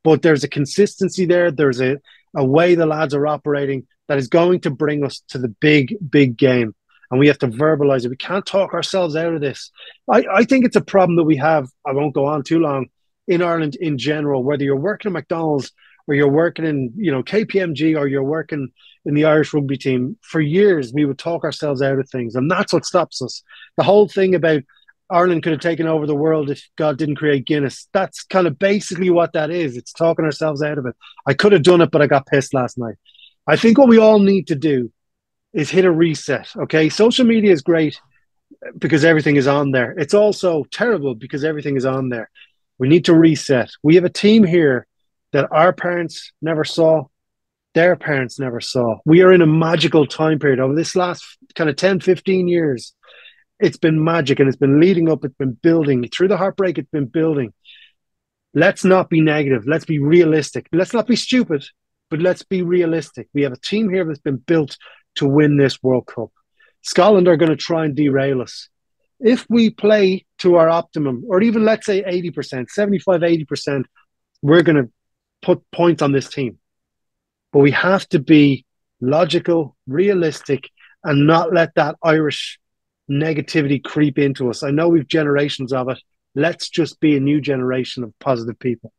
but 0.03 0.23
there's 0.23 0.45
a 0.45 0.49
consistency 0.49 1.25
there 1.25 1.51
there's 1.51 1.81
a, 1.81 1.99
a 2.37 2.45
way 2.45 2.75
the 2.75 2.87
lads 2.87 3.15
are 3.15 3.27
operating 3.27 3.87
that 4.09 4.19
is 4.19 4.29
going 4.29 4.61
to 4.61 4.71
bring 4.71 5.05
us 5.05 5.23
to 5.29 5.39
the 5.39 5.49
big, 5.49 5.97
big 6.09 6.37
game. 6.37 6.75
And 7.11 7.21
we 7.21 7.29
have 7.29 7.39
to 7.39 7.49
verbalize 7.49 8.05
it. 8.05 8.09
We 8.11 8.17
can't 8.17 8.45
talk 8.45 8.75
ourselves 8.75 9.15
out 9.15 9.35
of 9.35 9.41
this. 9.41 9.71
I, 10.13 10.25
I 10.33 10.45
think 10.45 10.65
it's 10.65 10.77
a 10.77 10.81
problem 10.81 11.17
that 11.17 11.25
we 11.25 11.37
have. 11.37 11.69
I 11.87 11.93
won't 11.93 12.15
go 12.15 12.27
on 12.27 12.43
too 12.43 12.59
long 12.59 12.87
in 13.29 13.43
Ireland 13.43 13.77
in 13.77 13.97
general, 13.97 14.43
whether 14.43 14.65
you're 14.65 14.77
working 14.77 15.11
at 15.11 15.13
McDonald's 15.13 15.73
or 16.09 16.15
you're 16.15 16.29
working 16.31 16.65
in, 16.65 16.93
you 16.97 17.13
know, 17.13 17.23
KPMG 17.23 17.97
or 17.99 18.09
you're 18.09 18.25
working 18.25 18.69
in 19.05 19.15
the 19.15 19.25
Irish 19.25 19.55
rugby 19.55 19.77
team. 19.77 20.17
For 20.21 20.41
years, 20.41 20.93
we 20.93 21.05
would 21.05 21.19
talk 21.19 21.45
ourselves 21.45 21.81
out 21.81 21.99
of 21.99 22.09
things. 22.11 22.35
And 22.35 22.51
that's 22.51 22.73
what 22.73 22.85
stops 22.85 23.23
us. 23.23 23.43
The 23.77 23.85
whole 23.85 24.09
thing 24.09 24.35
about 24.35 24.63
Ireland 25.11 25.43
could 25.43 25.53
have 25.53 25.61
taken 25.61 25.87
over 25.87 26.07
the 26.07 26.15
world 26.15 26.51
if 26.51 26.69
God 26.77 26.99
didn't 26.99 27.17
create 27.17 27.47
Guinness. 27.47 27.89
That's 27.93 28.25
kind 28.25 28.47
of 28.47 28.59
basically 28.59 29.11
what 29.11 29.33
that 29.35 29.51
is. 29.51 29.77
It's 29.77 29.93
talking 29.93 30.25
ourselves 30.25 30.63
out 30.63 30.79
of 30.79 30.87
it. 30.87 30.97
I 31.27 31.35
could 31.35 31.53
have 31.53 31.63
done 31.63 31.81
it, 31.81 31.91
but 31.91 32.03
I 32.03 32.07
got 32.07 32.27
pissed 32.27 32.55
last 32.55 32.77
night. 32.77 32.97
I 33.47 33.57
think 33.57 33.79
what 33.79 33.89
we 33.89 33.99
all 33.99 34.19
need 34.19 34.49
to 34.49 34.57
do 34.57 34.93
is 35.53 35.71
hit 35.71 35.85
a 35.85 35.91
reset. 35.91 36.49
Okay. 36.57 36.89
Social 36.89 37.25
media 37.25 37.53
is 37.53 37.63
great 37.63 38.01
because 38.79 39.05
everything 39.05 39.37
is 39.37 39.47
on 39.47 39.71
there. 39.71 39.93
It's 39.93 40.15
also 40.15 40.65
terrible 40.73 41.15
because 41.15 41.45
everything 41.45 41.77
is 41.77 41.87
on 41.87 42.09
there. 42.09 42.31
We 42.79 42.89
need 42.89 43.05
to 43.07 43.15
reset. 43.15 43.71
We 43.83 43.95
have 43.95 44.05
a 44.05 44.11
team 44.11 44.45
here 44.45 44.87
that 45.33 45.49
our 45.51 45.73
parents 45.73 46.33
never 46.43 46.65
saw, 46.65 47.05
their 47.75 47.97
parents 47.97 48.39
never 48.39 48.61
saw. 48.61 48.97
We 49.05 49.23
are 49.23 49.33
in 49.33 49.43
a 49.43 49.47
magical 49.47 50.07
time 50.07 50.39
period 50.39 50.61
over 50.61 50.75
this 50.75 50.97
last 50.97 51.25
kind 51.55 51.71
of 51.71 51.77
10, 51.77 52.01
15 52.01 52.49
years. 52.49 52.95
It's 53.59 53.79
been 53.79 54.03
magic 54.03 54.39
and 54.39 54.49
it's 54.49 54.59
been 54.59 54.81
leading 54.81 55.09
up, 55.11 55.25
it's 55.25 55.37
been 55.37 55.59
building. 55.63 56.07
Through 56.09 56.29
the 56.29 56.37
heartbreak, 56.37 56.79
it's 56.79 56.91
been 56.91 57.07
building. 57.07 57.53
Let's 58.55 58.85
not 58.85 59.09
be 59.09 59.21
negative. 59.21 59.65
Let's 59.67 59.85
be 59.85 59.99
realistic. 59.99 60.69
Let's 60.73 60.93
not 60.93 61.07
be 61.07 61.17
stupid. 61.17 61.65
But 62.11 62.21
let's 62.21 62.43
be 62.43 62.63
realistic. 62.63 63.29
We 63.35 63.43
have 63.43 63.53
a 63.53 63.59
team 63.59 63.91
here 63.91 64.05
that's 64.05 64.21
been 64.21 64.37
built 64.37 64.77
to 65.17 65.27
win 65.27 65.57
this 65.57 65.83
World 65.83 66.07
Cup. 66.07 66.31
Scotland 66.83 67.27
are 67.27 67.37
going 67.37 67.51
to 67.51 67.57
try 67.57 67.85
and 67.85 67.97
derail 67.97 68.41
us. 68.41 68.69
If 69.19 69.47
we 69.49 69.71
play 69.71 70.25
to 70.39 70.57
our 70.57 70.69
optimum, 70.69 71.25
or 71.27 71.43
even 71.43 71.65
let's 71.65 71.87
say 71.87 72.03
80%, 72.03 72.71
75, 72.71 73.23
80%, 73.23 73.85
we're 74.43 74.63
going 74.63 74.77
to 74.85 74.91
put 75.43 75.69
points 75.73 76.03
on 76.03 76.13
this 76.13 76.29
team. 76.29 76.59
But 77.53 77.61
we 77.61 77.73
have 77.73 78.09
to 78.11 78.19
be 78.19 78.65
logical, 79.01 79.77
realistic, 79.87 80.71
and 81.03 81.27
not 81.27 81.53
let 81.53 81.75
that 81.75 81.97
Irish 82.03 82.59
negativity 83.11 83.83
creep 83.83 84.19
into 84.19 84.51
us. 84.51 84.63
I 84.63 84.71
know 84.71 84.89
we've 84.89 85.09
generations 85.09 85.73
of 85.73 85.89
it. 85.89 85.99
Let's 86.35 86.69
just 86.69 87.01
be 87.01 87.17
a 87.17 87.21
new 87.21 87.41
generation 87.41 88.05
of 88.05 88.13
positive 88.19 88.59
people. 88.59 88.93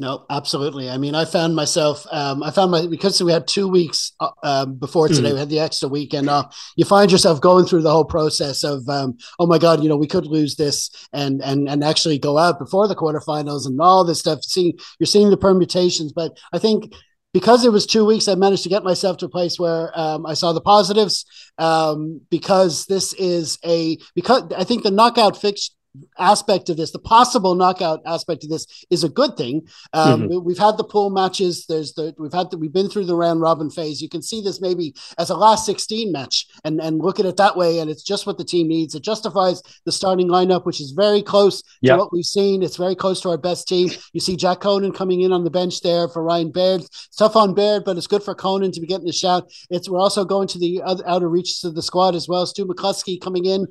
No, 0.00 0.26
absolutely. 0.30 0.88
I 0.88 0.96
mean, 0.96 1.16
I 1.16 1.24
found 1.24 1.56
myself, 1.56 2.06
um, 2.12 2.40
I 2.44 2.52
found 2.52 2.70
my, 2.70 2.86
because 2.86 3.20
we 3.20 3.32
had 3.32 3.48
two 3.48 3.66
weeks 3.66 4.12
uh, 4.20 4.30
um, 4.44 4.74
before 4.76 5.08
today, 5.08 5.30
mm. 5.30 5.32
we 5.32 5.38
had 5.40 5.48
the 5.48 5.58
extra 5.58 5.88
weekend 5.88 6.30
off. 6.30 6.56
You 6.76 6.84
find 6.84 7.10
yourself 7.10 7.40
going 7.40 7.66
through 7.66 7.82
the 7.82 7.90
whole 7.90 8.04
process 8.04 8.62
of, 8.62 8.88
um, 8.88 9.18
oh 9.40 9.46
my 9.46 9.58
God, 9.58 9.82
you 9.82 9.88
know, 9.88 9.96
we 9.96 10.06
could 10.06 10.24
lose 10.24 10.54
this 10.54 11.08
and, 11.12 11.42
and, 11.42 11.68
and 11.68 11.82
actually 11.82 12.16
go 12.16 12.38
out 12.38 12.60
before 12.60 12.86
the 12.86 12.94
quarterfinals 12.94 13.66
and 13.66 13.80
all 13.80 14.04
this 14.04 14.20
stuff. 14.20 14.44
See, 14.44 14.78
you're 15.00 15.06
seeing 15.08 15.30
the 15.30 15.36
permutations, 15.36 16.12
but 16.12 16.38
I 16.52 16.58
think 16.58 16.94
because 17.38 17.64
it 17.64 17.70
was 17.70 17.86
two 17.86 18.04
weeks, 18.04 18.26
I 18.26 18.34
managed 18.34 18.64
to 18.64 18.68
get 18.68 18.82
myself 18.82 19.16
to 19.18 19.26
a 19.26 19.28
place 19.28 19.60
where 19.60 19.96
um, 19.96 20.26
I 20.26 20.34
saw 20.34 20.52
the 20.52 20.60
positives. 20.60 21.24
Um, 21.56 22.20
because 22.30 22.86
this 22.86 23.12
is 23.14 23.58
a 23.64 23.96
because 24.16 24.42
I 24.56 24.64
think 24.64 24.82
the 24.82 24.90
knockout 24.90 25.40
fix, 25.40 25.70
aspect 26.18 26.68
of 26.68 26.76
this, 26.76 26.90
the 26.90 26.98
possible 26.98 27.54
knockout 27.54 28.00
aspect 28.06 28.44
of 28.44 28.50
this, 28.50 28.66
is 28.90 29.04
a 29.04 29.08
good 29.08 29.36
thing. 29.36 29.66
Um, 29.92 30.22
mm-hmm. 30.22 30.44
We've 30.44 30.58
had 30.58 30.76
the 30.76 30.84
pool 30.84 31.10
matches. 31.10 31.66
There's 31.66 31.94
the 31.94 32.14
we've 32.18 32.32
had 32.32 32.50
the, 32.50 32.58
we've 32.58 32.72
been 32.72 32.88
through 32.88 33.06
the 33.06 33.16
round 33.16 33.40
robin 33.40 33.70
phase. 33.70 34.00
You 34.00 34.08
can 34.08 34.22
see 34.22 34.40
this 34.40 34.60
maybe 34.60 34.94
as 35.18 35.30
a 35.30 35.36
last 35.36 35.66
sixteen 35.66 36.12
match, 36.12 36.46
and 36.64 36.80
and 36.80 36.98
look 36.98 37.18
at 37.20 37.26
it 37.26 37.36
that 37.36 37.56
way. 37.56 37.78
And 37.78 37.90
it's 37.90 38.02
just 38.02 38.26
what 38.26 38.38
the 38.38 38.44
team 38.44 38.68
needs. 38.68 38.94
It 38.94 39.02
justifies 39.02 39.62
the 39.84 39.92
starting 39.92 40.28
lineup, 40.28 40.64
which 40.64 40.80
is 40.80 40.92
very 40.92 41.22
close 41.22 41.62
yep. 41.80 41.94
to 41.94 41.98
what 41.98 42.12
we've 42.12 42.24
seen. 42.24 42.62
It's 42.62 42.76
very 42.76 42.94
close 42.94 43.20
to 43.22 43.30
our 43.30 43.38
best 43.38 43.68
team. 43.68 43.90
You 44.12 44.20
see 44.20 44.36
Jack 44.36 44.60
Conan 44.60 44.92
coming 44.92 45.22
in 45.22 45.32
on 45.32 45.44
the 45.44 45.50
bench 45.50 45.80
there 45.80 46.08
for 46.08 46.22
Ryan 46.22 46.50
Baird. 46.52 46.82
It's 46.82 47.16
tough 47.16 47.36
on 47.36 47.54
Baird, 47.54 47.84
but 47.84 47.96
it's 47.96 48.06
good 48.06 48.22
for 48.22 48.34
Conan 48.34 48.72
to 48.72 48.80
be 48.80 48.86
getting 48.86 49.06
the 49.06 49.12
shout. 49.12 49.50
It's 49.70 49.88
we're 49.88 50.00
also 50.00 50.24
going 50.24 50.48
to 50.48 50.58
the 50.58 50.82
other, 50.82 51.02
outer 51.06 51.28
reaches 51.28 51.64
of 51.64 51.74
the 51.74 51.82
squad 51.82 52.14
as 52.14 52.28
well. 52.28 52.46
Stu 52.46 52.66
McCloskey 52.66 53.20
coming 53.20 53.44
in 53.44 53.66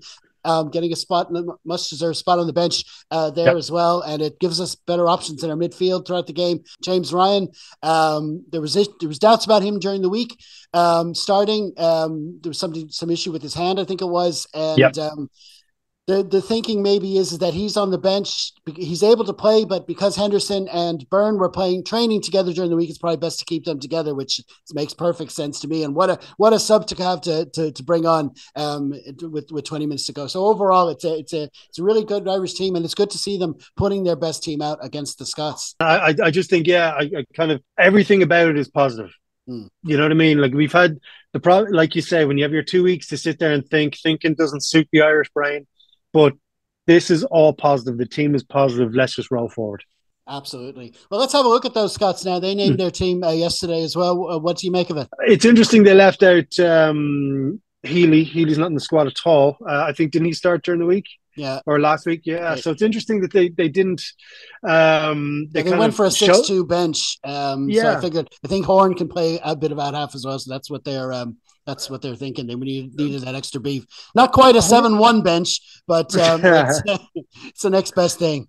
um, 0.48 0.72
getting 0.72 0.92
a 0.94 0.96
spot, 0.96 1.28
much 1.66 1.90
deserved 1.90 2.18
spot 2.18 2.40
on 2.40 2.48
the 2.48 2.54
bench 2.54 2.84
uh, 3.12 3.30
there 3.30 3.48
yep. 3.48 3.56
as 3.56 3.70
well, 3.70 4.02
and 4.02 4.22
it 4.22 4.40
gives 4.40 4.60
us 4.60 4.76
better 4.76 5.08
options 5.08 5.44
in 5.44 5.52
our 5.52 5.58
midfield 5.58 6.08
throughout 6.08 6.26
the 6.26 6.34
game. 6.34 6.64
James 6.82 7.14
Ryan, 7.14 7.50
um, 7.84 8.44
there 8.50 8.62
was 8.62 8.74
there 8.74 9.10
was 9.10 9.20
doubts 9.20 9.46
about 9.46 9.62
him 9.62 9.80
during 9.80 10.02
the 10.02 10.10
week 10.10 10.40
um, 10.74 11.14
starting. 11.14 11.74
Um, 11.78 12.40
there 12.42 12.50
was 12.50 12.60
something 12.60 12.90
some 12.90 13.10
issue 13.10 13.32
with 13.32 13.42
his 13.44 13.54
hand, 13.54 13.80
I 13.80 13.84
think 13.84 14.02
it 14.02 14.10
was, 14.10 14.48
and. 14.54 14.78
Yep. 14.78 14.94
The 16.08 16.24
the 16.24 16.42
thinking 16.42 16.82
maybe 16.82 17.18
is, 17.18 17.34
is 17.34 17.40
that 17.40 17.54
he's 17.54 17.76
on 17.76 17.92
the 17.92 17.98
bench. 17.98 18.54
He's 18.78 19.04
able 19.04 19.26
to 19.26 19.34
play, 19.34 19.66
but 19.66 19.86
because 19.86 20.16
Henderson 20.16 20.70
and 20.70 21.06
Beirne 21.10 21.38
were 21.38 21.50
playing 21.50 21.84
training 21.84 22.22
together 22.22 22.54
during 22.54 22.70
the 22.70 22.78
week, 22.78 22.90
it's 22.90 22.98
probably 22.98 23.18
best 23.18 23.40
to 23.40 23.46
keep 23.46 23.66
them 23.66 23.78
together, 23.78 24.16
which 24.16 24.40
makes 24.74 24.94
perfect 24.94 25.34
sense 25.34 25.60
to 25.60 25.68
me. 25.68 25.84
And 25.84 25.94
what 25.94 26.10
a 26.10 26.20
what 26.38 26.54
a 26.54 26.60
sub 26.60 26.88
to 26.88 27.04
have 27.04 27.20
to 27.22 27.46
to, 27.46 27.74
to 27.74 27.84
bring 27.84 28.06
on 28.06 28.32
um, 28.56 28.94
with 29.22 29.52
with 29.52 29.66
20 29.66 29.86
minutes 29.86 30.06
to 30.06 30.14
go. 30.14 30.28
So 30.28 30.46
overall, 30.46 30.88
it's 30.88 31.04
a 31.04 31.18
it's 31.18 31.34
a 31.34 31.50
it's 31.68 31.80
a 31.80 31.84
really 31.84 32.06
good 32.06 32.26
Irish 32.26 32.54
team, 32.54 32.78
and 32.78 32.86
it's 32.86 32.96
good 32.96 33.10
to 33.10 33.18
see 33.18 33.38
them 33.38 33.56
putting 33.76 34.06
their 34.06 34.16
best 34.16 34.44
team 34.44 34.62
out 34.62 34.80
against 34.82 35.20
the 35.20 35.26
Scots. 35.26 35.76
I 35.82 36.16
I 36.24 36.32
just 36.32 36.50
think 36.50 36.68
yeah, 36.68 36.92
I, 36.92 37.02
I 37.02 37.26
kind 37.36 37.52
of 37.52 37.62
everything 37.78 38.24
about 38.24 38.48
it 38.48 38.58
is 38.58 38.70
positive. 38.70 39.12
Mm. 39.50 39.68
You 39.84 39.98
know 39.98 40.04
what 40.04 40.12
I 40.12 40.16
mean? 40.16 40.40
Like 40.40 40.54
we've 40.54 40.72
had 40.72 41.00
the 41.34 41.42
problem, 41.42 41.74
like 41.74 41.96
you 41.96 42.02
say, 42.02 42.24
when 42.24 42.38
you 42.38 42.46
have 42.46 42.54
your 42.54 42.64
two 42.64 42.84
weeks 42.84 43.08
to 43.08 43.18
sit 43.18 43.40
there 43.40 43.52
and 43.52 43.68
think, 43.68 43.98
thinking 43.98 44.36
doesn't 44.36 44.64
suit 44.64 44.88
the 44.92 45.02
Irish 45.02 45.30
brain 45.32 45.68
but 46.18 46.34
this 46.88 47.12
is 47.12 47.24
all 47.26 47.54
positive. 47.54 48.00
The 48.00 48.08
team 48.08 48.34
is 48.34 48.42
positive. 48.42 48.96
Let's 48.96 49.14
just 49.14 49.30
roll 49.30 49.50
forward. 49.50 49.84
Absolutely. 50.28 50.96
Well, 51.12 51.20
let's 51.20 51.34
have 51.34 51.46
a 51.46 51.48
look 51.48 51.64
at 51.64 51.76
those 51.76 51.94
Scots 51.94 52.26
now. 52.26 52.40
They 52.40 52.56
named 52.56 52.74
mm. 52.74 52.80
their 52.80 52.90
team 52.90 53.24
uh, 53.24 53.34
yesterday 53.34 53.84
as 53.84 53.96
well. 53.96 54.32
Uh, 54.32 54.40
what 54.40 54.58
do 54.58 54.66
you 54.66 54.72
make 54.72 54.90
of 54.90 54.98
it? 54.98 55.08
It's 55.20 55.46
interesting 55.46 55.84
they 55.84 55.94
left 55.94 56.24
out 56.24 56.60
um, 56.60 57.62
Healy. 57.84 58.24
Healy's 58.24 58.58
not 58.58 58.66
in 58.66 58.74
the 58.74 58.80
squad 58.80 59.06
at 59.06 59.20
all. 59.26 59.58
Uh, 59.62 59.84
I 59.84 59.94
think 59.94 60.12
didn't 60.12 60.26
he 60.26 60.34
start 60.34 60.66
during 60.66 60.80
the 60.80 60.88
week? 60.88 61.06
Yeah. 61.36 61.60
Or 61.68 61.80
last 61.80 62.08
week? 62.08 62.22
Yeah. 62.26 62.54
Okay. 62.54 62.62
So 62.62 62.72
it's 62.72 62.82
interesting 62.82 63.22
that 63.22 63.32
they 63.32 63.50
they 63.50 63.70
didn't. 63.70 64.02
Um, 64.68 65.50
they, 65.52 65.64
yeah, 65.64 65.70
they 65.70 65.78
went 65.78 65.94
for 65.94 66.06
a 66.06 66.10
six-two 66.10 66.66
bench. 66.66 67.20
Um, 67.24 67.70
yeah. 67.70 67.84
So 67.84 67.98
I 67.98 68.02
figured 68.02 68.28
I 68.44 68.48
think 68.48 68.66
Horne 68.66 68.96
can 68.96 69.08
play 69.08 69.40
a 69.44 69.56
bit 69.56 69.72
of 69.72 69.78
out 69.78 69.94
half 69.94 70.16
as 70.16 70.26
well. 70.26 70.40
So 70.40 70.52
that's 70.52 70.72
what 70.72 70.84
they're 70.84 71.14
um, 71.14 71.38
that's 71.68 71.90
what 71.90 72.02
they're 72.02 72.16
thinking. 72.16 72.48
They 72.48 72.56
need, 72.56 72.96
needed 72.96 73.22
that 73.24 73.36
extra 73.36 73.62
beef. 73.62 73.86
Not 74.16 74.32
quite 74.32 74.56
a 74.56 74.62
seven-one 74.62 75.22
bench, 75.22 75.60
but 75.86 76.16
um, 76.18 76.42
it's, 76.44 76.82
it's 77.46 77.62
the 77.62 77.70
next 77.70 77.94
best 77.94 78.18
thing. 78.18 78.48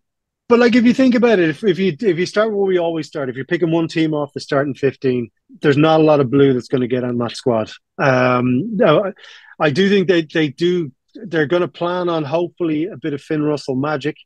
But 0.48 0.60
like, 0.60 0.75
if 0.76 0.84
you 0.84 0.94
think 0.94 1.14
about 1.14 1.38
it, 1.38 1.50
if, 1.50 1.62
if 1.62 1.78
you 1.78 1.94
if 2.00 2.18
you 2.18 2.25
start 2.25 2.54
where 2.54 2.64
we 2.64 2.78
always 2.78 3.06
start, 3.06 3.28
if 3.28 3.37
you're 3.37 3.44
picking 3.44 3.70
one 3.70 3.87
team 3.87 4.14
off 4.14 4.32
the 4.32 4.40
starting 4.40 4.72
fifteen, 4.72 5.30
there's 5.60 5.76
not 5.76 6.00
a 6.00 6.02
lot 6.02 6.20
of 6.20 6.30
blue 6.30 6.54
that's 6.54 6.68
going 6.68 6.80
to 6.80 6.87
get 6.87 7.04
on 7.04 7.18
that 7.18 7.37
squad. 7.37 7.70
Um, 7.98 8.75
no, 8.75 9.12
I 9.60 9.68
do 9.68 9.90
think 9.90 10.08
they 10.08 10.22
they 10.22 10.48
do. 10.48 10.90
They're 11.14 11.46
going 11.46 11.62
to 11.62 11.68
plan 11.68 12.08
on 12.08 12.25
hopefully 12.25 12.87
a 12.87 12.96
bit 12.96 13.12
of 13.12 13.20
Finn 13.20 13.42
Russell 13.42 13.75
magic. 13.75 14.16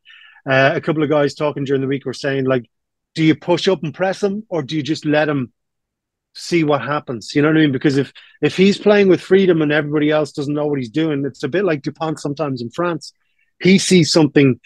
Uh, 0.49 0.71
a 0.75 0.81
couple 0.81 1.03
of 1.03 1.09
guys 1.09 1.33
talking 1.33 1.65
during 1.65 1.81
the 1.81 1.87
week 1.87 2.05
were 2.05 2.13
saying 2.13 2.45
like, 2.45 2.69
do 3.15 3.23
you 3.23 3.35
push 3.35 3.67
up 3.67 3.83
and 3.83 3.93
press 3.93 4.21
them, 4.21 4.43
or 4.47 4.61
do 4.61 4.77
you 4.77 4.83
just 4.83 5.05
let 5.05 5.27
him 5.27 5.51
see 6.33 6.63
what 6.63 6.81
happens. 6.81 7.33
You 7.35 7.41
know 7.41 7.49
what 7.49 7.57
I 7.57 7.61
mean? 7.61 7.71
Because 7.71 7.97
if 7.97 8.11
if 8.41 8.57
he's 8.57 8.77
playing 8.77 9.07
with 9.07 9.21
freedom 9.21 9.61
and 9.61 9.71
everybody 9.71 10.09
else 10.09 10.31
doesn't 10.31 10.53
know 10.53 10.67
what 10.67 10.79
he's 10.79 10.89
doing, 10.89 11.25
it's 11.25 11.43
a 11.43 11.47
bit 11.47 11.65
like 11.65 11.81
Dupont 11.81 12.19
sometimes 12.19 12.61
in 12.61 12.69
France. 12.71 13.13
He 13.61 13.77
sees 13.77 14.11
something 14.11 14.59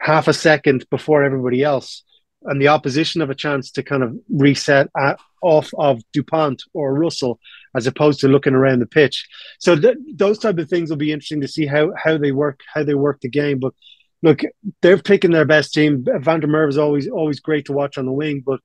half 0.00 0.28
a 0.28 0.32
second 0.32 0.86
before 0.90 1.22
everybody 1.22 1.62
else, 1.62 2.04
and 2.44 2.60
the 2.60 2.68
opposition 2.68 3.20
have 3.20 3.30
a 3.30 3.34
chance 3.34 3.70
to 3.72 3.82
kind 3.82 4.02
of 4.02 4.16
reset 4.30 4.88
at, 4.96 5.20
off 5.42 5.70
of 5.78 6.02
Dupont 6.12 6.62
or 6.74 6.94
Russell 6.94 7.38
as 7.74 7.86
opposed 7.86 8.20
to 8.20 8.28
looking 8.28 8.54
around 8.54 8.80
the 8.80 8.86
pitch. 8.86 9.28
So 9.58 9.78
th- 9.78 9.96
those 10.14 10.38
type 10.38 10.58
of 10.58 10.68
things 10.68 10.90
will 10.90 10.96
be 10.96 11.12
interesting 11.12 11.42
to 11.42 11.48
see 11.48 11.66
how 11.66 11.92
how 11.96 12.18
they 12.18 12.32
work 12.32 12.60
how 12.72 12.82
they 12.82 12.94
work 12.94 13.20
the 13.20 13.28
game. 13.28 13.58
But 13.58 13.74
look, 14.22 14.40
they're 14.82 14.98
picking 14.98 15.30
their 15.30 15.44
best 15.44 15.72
team. 15.72 16.04
Van 16.04 16.40
der 16.40 16.48
Merwe 16.48 16.70
is 16.70 16.78
always 16.78 17.08
always 17.08 17.40
great 17.40 17.66
to 17.66 17.72
watch 17.72 17.98
on 17.98 18.06
the 18.06 18.12
wing, 18.12 18.42
but 18.44 18.60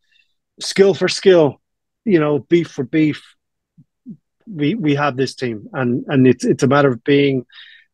skill 0.59 0.93
for 0.93 1.07
skill, 1.07 1.61
you 2.05 2.19
know, 2.19 2.39
beef 2.39 2.69
for 2.69 2.83
beef, 2.83 3.35
we 4.47 4.75
we 4.75 4.95
have 4.95 5.17
this 5.17 5.35
team, 5.35 5.67
and 5.73 6.05
and 6.07 6.27
it's 6.27 6.45
it's 6.45 6.63
a 6.63 6.67
matter 6.67 6.89
of 6.89 7.03
being 7.03 7.45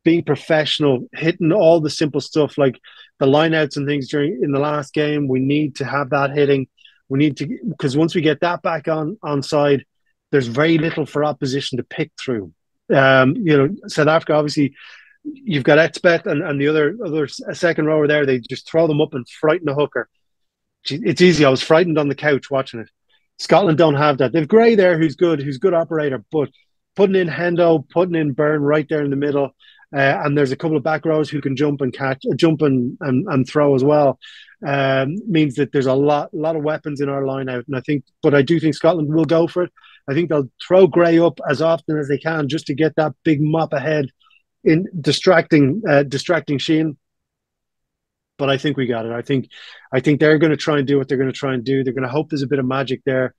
being 0.04 0.24
professional, 0.24 1.08
hitting 1.14 1.52
all 1.52 1.80
the 1.80 1.90
simple 1.90 2.22
stuff 2.22 2.58
like 2.58 2.80
the 3.20 3.26
lineouts 3.26 3.78
and 3.78 3.88
things 3.88 4.10
during 4.10 4.40
in 4.44 4.52
the 4.52 4.60
last 4.60 4.94
game. 4.94 5.28
We 5.28 5.40
need 5.40 5.76
to 5.78 5.86
have 5.86 6.10
that 6.10 6.32
hitting. 6.32 6.68
We 7.08 7.20
need 7.20 7.38
to 7.38 7.60
because 7.68 7.96
once 7.96 8.14
we 8.14 8.22
get 8.22 8.42
that 8.42 8.62
back 8.62 8.88
on 8.88 9.18
on 9.24 9.44
side, 9.44 9.86
there's 10.32 10.48
very 10.48 10.78
little 10.78 11.06
for 11.06 11.24
opposition 11.24 11.78
to 11.78 11.84
pick 11.84 12.12
through. 12.20 12.54
Um, 12.94 13.36
you 13.38 13.58
know, 13.58 13.70
South 13.88 14.08
Africa 14.08 14.34
obviously 14.34 14.76
you've 15.24 15.64
got 15.64 15.78
Etzebeth 15.78 16.26
and, 16.26 16.42
and 16.44 16.60
the 16.60 16.68
other 16.68 16.98
other 17.06 17.28
second 17.28 17.86
rower 17.86 18.08
there. 18.08 18.26
They 18.26 18.40
just 18.40 18.70
throw 18.70 18.88
them 18.88 19.02
up 19.02 19.14
and 19.14 19.28
frighten 19.30 19.66
the 19.66 19.76
hooker. 19.76 20.10
It's 20.90 21.22
easy. 21.22 21.46
I 21.46 21.50
was 21.50 21.62
frightened 21.62 22.00
on 22.00 22.08
the 22.08 22.16
couch 22.16 22.50
watching 22.50 22.80
it. 22.80 22.90
Scotland 23.42 23.80
don't 23.80 23.96
have 23.96 24.20
that. 24.20 24.34
They've 24.34 24.48
Gray 24.48 24.76
there, 24.76 25.00
who's 25.00 25.16
good, 25.16 25.42
who's 25.42 25.58
good 25.58 25.74
operator, 25.74 26.24
but 26.32 26.50
putting 26.96 27.16
in 27.16 27.28
Hendo, 27.28 27.90
putting 27.90 28.14
in 28.14 28.36
Beirne 28.36 28.62
right 28.62 28.86
there 28.88 29.04
in 29.04 29.10
the 29.10 29.16
middle, 29.16 29.56
uh, 29.96 30.22
and 30.24 30.38
there's 30.38 30.52
a 30.52 30.56
couple 30.56 30.78
of 30.78 30.84
back 30.84 31.06
rows 31.06 31.28
who 31.28 31.42
can 31.42 31.56
jump 31.56 31.82
and 31.82 31.92
catch, 31.92 32.24
uh, 32.32 32.36
jump 32.36 32.62
and, 32.62 33.00
and, 33.02 33.28
and 33.28 33.48
throw 33.48 33.74
as 33.74 33.84
well. 33.84 34.20
Um, 34.66 35.16
means 35.28 35.56
that 35.56 35.72
there's 35.72 35.88
a 35.88 35.94
lot, 35.96 36.32
lot 36.36 36.56
of 36.56 36.62
weapons 36.62 37.02
in 37.02 37.10
our 37.10 37.26
line 37.26 37.50
out, 37.50 37.66
and 37.68 37.76
I 37.76 37.82
think, 37.82 38.04
but 38.22 38.36
I 38.36 38.44
do 38.44 38.60
think 38.60 38.76
Scotland 38.76 39.12
will 39.12 39.26
go 39.26 39.48
for 39.48 39.64
it. 39.64 39.72
I 40.08 40.14
think 40.14 40.30
they'll 40.30 40.52
throw 40.66 40.86
Gray 40.86 41.18
up 41.18 41.40
as 41.50 41.64
often 41.64 41.98
as 41.98 42.08
they 42.08 42.20
can 42.20 42.48
just 42.48 42.68
to 42.68 42.76
get 42.76 42.96
that 42.98 43.14
big 43.24 43.42
mop 43.42 43.74
ahead 43.74 44.12
in 44.64 44.86
distracting, 45.00 45.82
uh, 45.90 46.04
distracting 46.04 46.60
Sheehan 46.60 46.96
but 48.42 48.50
I 48.50 48.58
think 48.58 48.76
we 48.76 48.88
got 48.88 49.06
it. 49.06 49.12
I 49.12 49.22
think 49.22 49.52
I 49.94 50.00
think 50.00 50.20
they're 50.20 50.40
going 50.40 50.50
to 50.50 50.58
try 50.58 50.80
and 50.80 50.88
do 50.88 50.98
what 50.98 51.08
they're 51.08 51.20
going 51.20 51.32
to 51.32 51.38
try 51.44 51.54
and 51.54 51.64
do. 51.64 51.84
They're 51.84 51.94
going 51.94 52.08
to 52.08 52.10
hope 52.10 52.32
there's 52.32 52.42
a 52.42 52.48
bit 52.48 52.58
of 52.58 52.66
magic 52.66 53.04
there. 53.06 53.36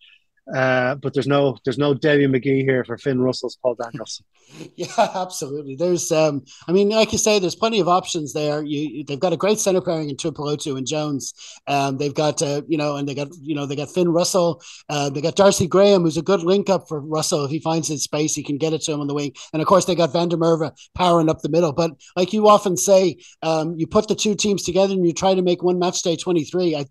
Uh, 0.53 0.97
but 0.97 1.15
there's 1.15 1.29
no 1.29 1.57
there's 1.65 1.79
no 1.79 1.95
Debbie 1.95 2.27
McGee 2.27 2.63
here 2.63 2.85
for 2.85 2.99
Finn 2.99 3.21
Russell's 3.21 3.57
Paul 3.63 3.77
Daniels. 3.77 4.23
yeah, 4.77 4.89
absolutely. 5.15 5.77
There's 5.77 6.11
um, 6.11 6.43
I 6.67 6.73
mean, 6.73 6.89
like 6.89 7.13
you 7.13 7.19
say, 7.19 7.39
there's 7.39 7.55
plenty 7.55 7.79
of 7.79 7.87
options 7.87 8.33
there. 8.33 8.63
You 8.63 9.05
they've 9.05 9.21
got 9.21 9.33
a 9.33 9.37
great 9.37 9.61
center 9.61 9.81
pairing 9.81 10.11
in 10.11 10.17
Tuipulotu 10.17 10.77
and 10.77 10.87
Jones. 10.87 11.33
Um, 11.69 11.97
they've 11.97 12.15
got 12.15 12.43
uh, 12.43 12.63
you 12.67 12.77
know, 12.77 12.97
and 12.97 13.09
they 13.09 13.15
got 13.15 13.29
you 13.41 13.55
know 13.55 13.67
they 13.67 13.77
got 13.77 13.91
Finn 13.91 14.09
Russell. 14.09 14.61
Uh, 14.89 15.11
they 15.11 15.21
got 15.21 15.37
Darcy 15.37 15.69
Graham, 15.69 16.03
who's 16.03 16.17
a 16.17 16.23
good 16.23 16.43
link 16.43 16.69
up 16.69 16.89
for 16.89 17.01
Russell. 17.01 17.45
If 17.45 17.53
he 17.53 17.61
finds 17.61 17.87
his 17.87 18.03
space, 18.03 18.35
he 18.35 18.43
can 18.43 18.59
get 18.59 18.73
it 18.73 18.83
to 18.83 18.93
him 18.93 19.01
on 19.01 19.07
the 19.07 19.15
wing. 19.15 19.33
And 19.53 19.63
of 19.63 19.69
course, 19.69 19.85
they 19.85 19.95
got 19.95 20.13
Van 20.13 20.29
der 20.29 20.37
Merwe 20.37 20.73
powering 20.95 21.29
up 21.29 21.41
the 21.43 21.49
middle. 21.51 21.73
But 21.73 21.93
like 22.17 22.33
you 22.33 22.49
often 22.49 22.77
say, 22.77 23.19
um, 23.43 23.77
you 23.79 23.87
put 23.87 24.09
the 24.09 24.17
two 24.17 24.35
teams 24.35 24.65
together 24.65 24.93
and 24.93 25.07
you 25.07 25.13
try 25.13 25.35
to 25.35 25.43
make 25.43 25.63
one 25.63 25.79
match 25.79 26.03
day 26.03 26.17
23. 26.17 26.75
I, 26.75 26.85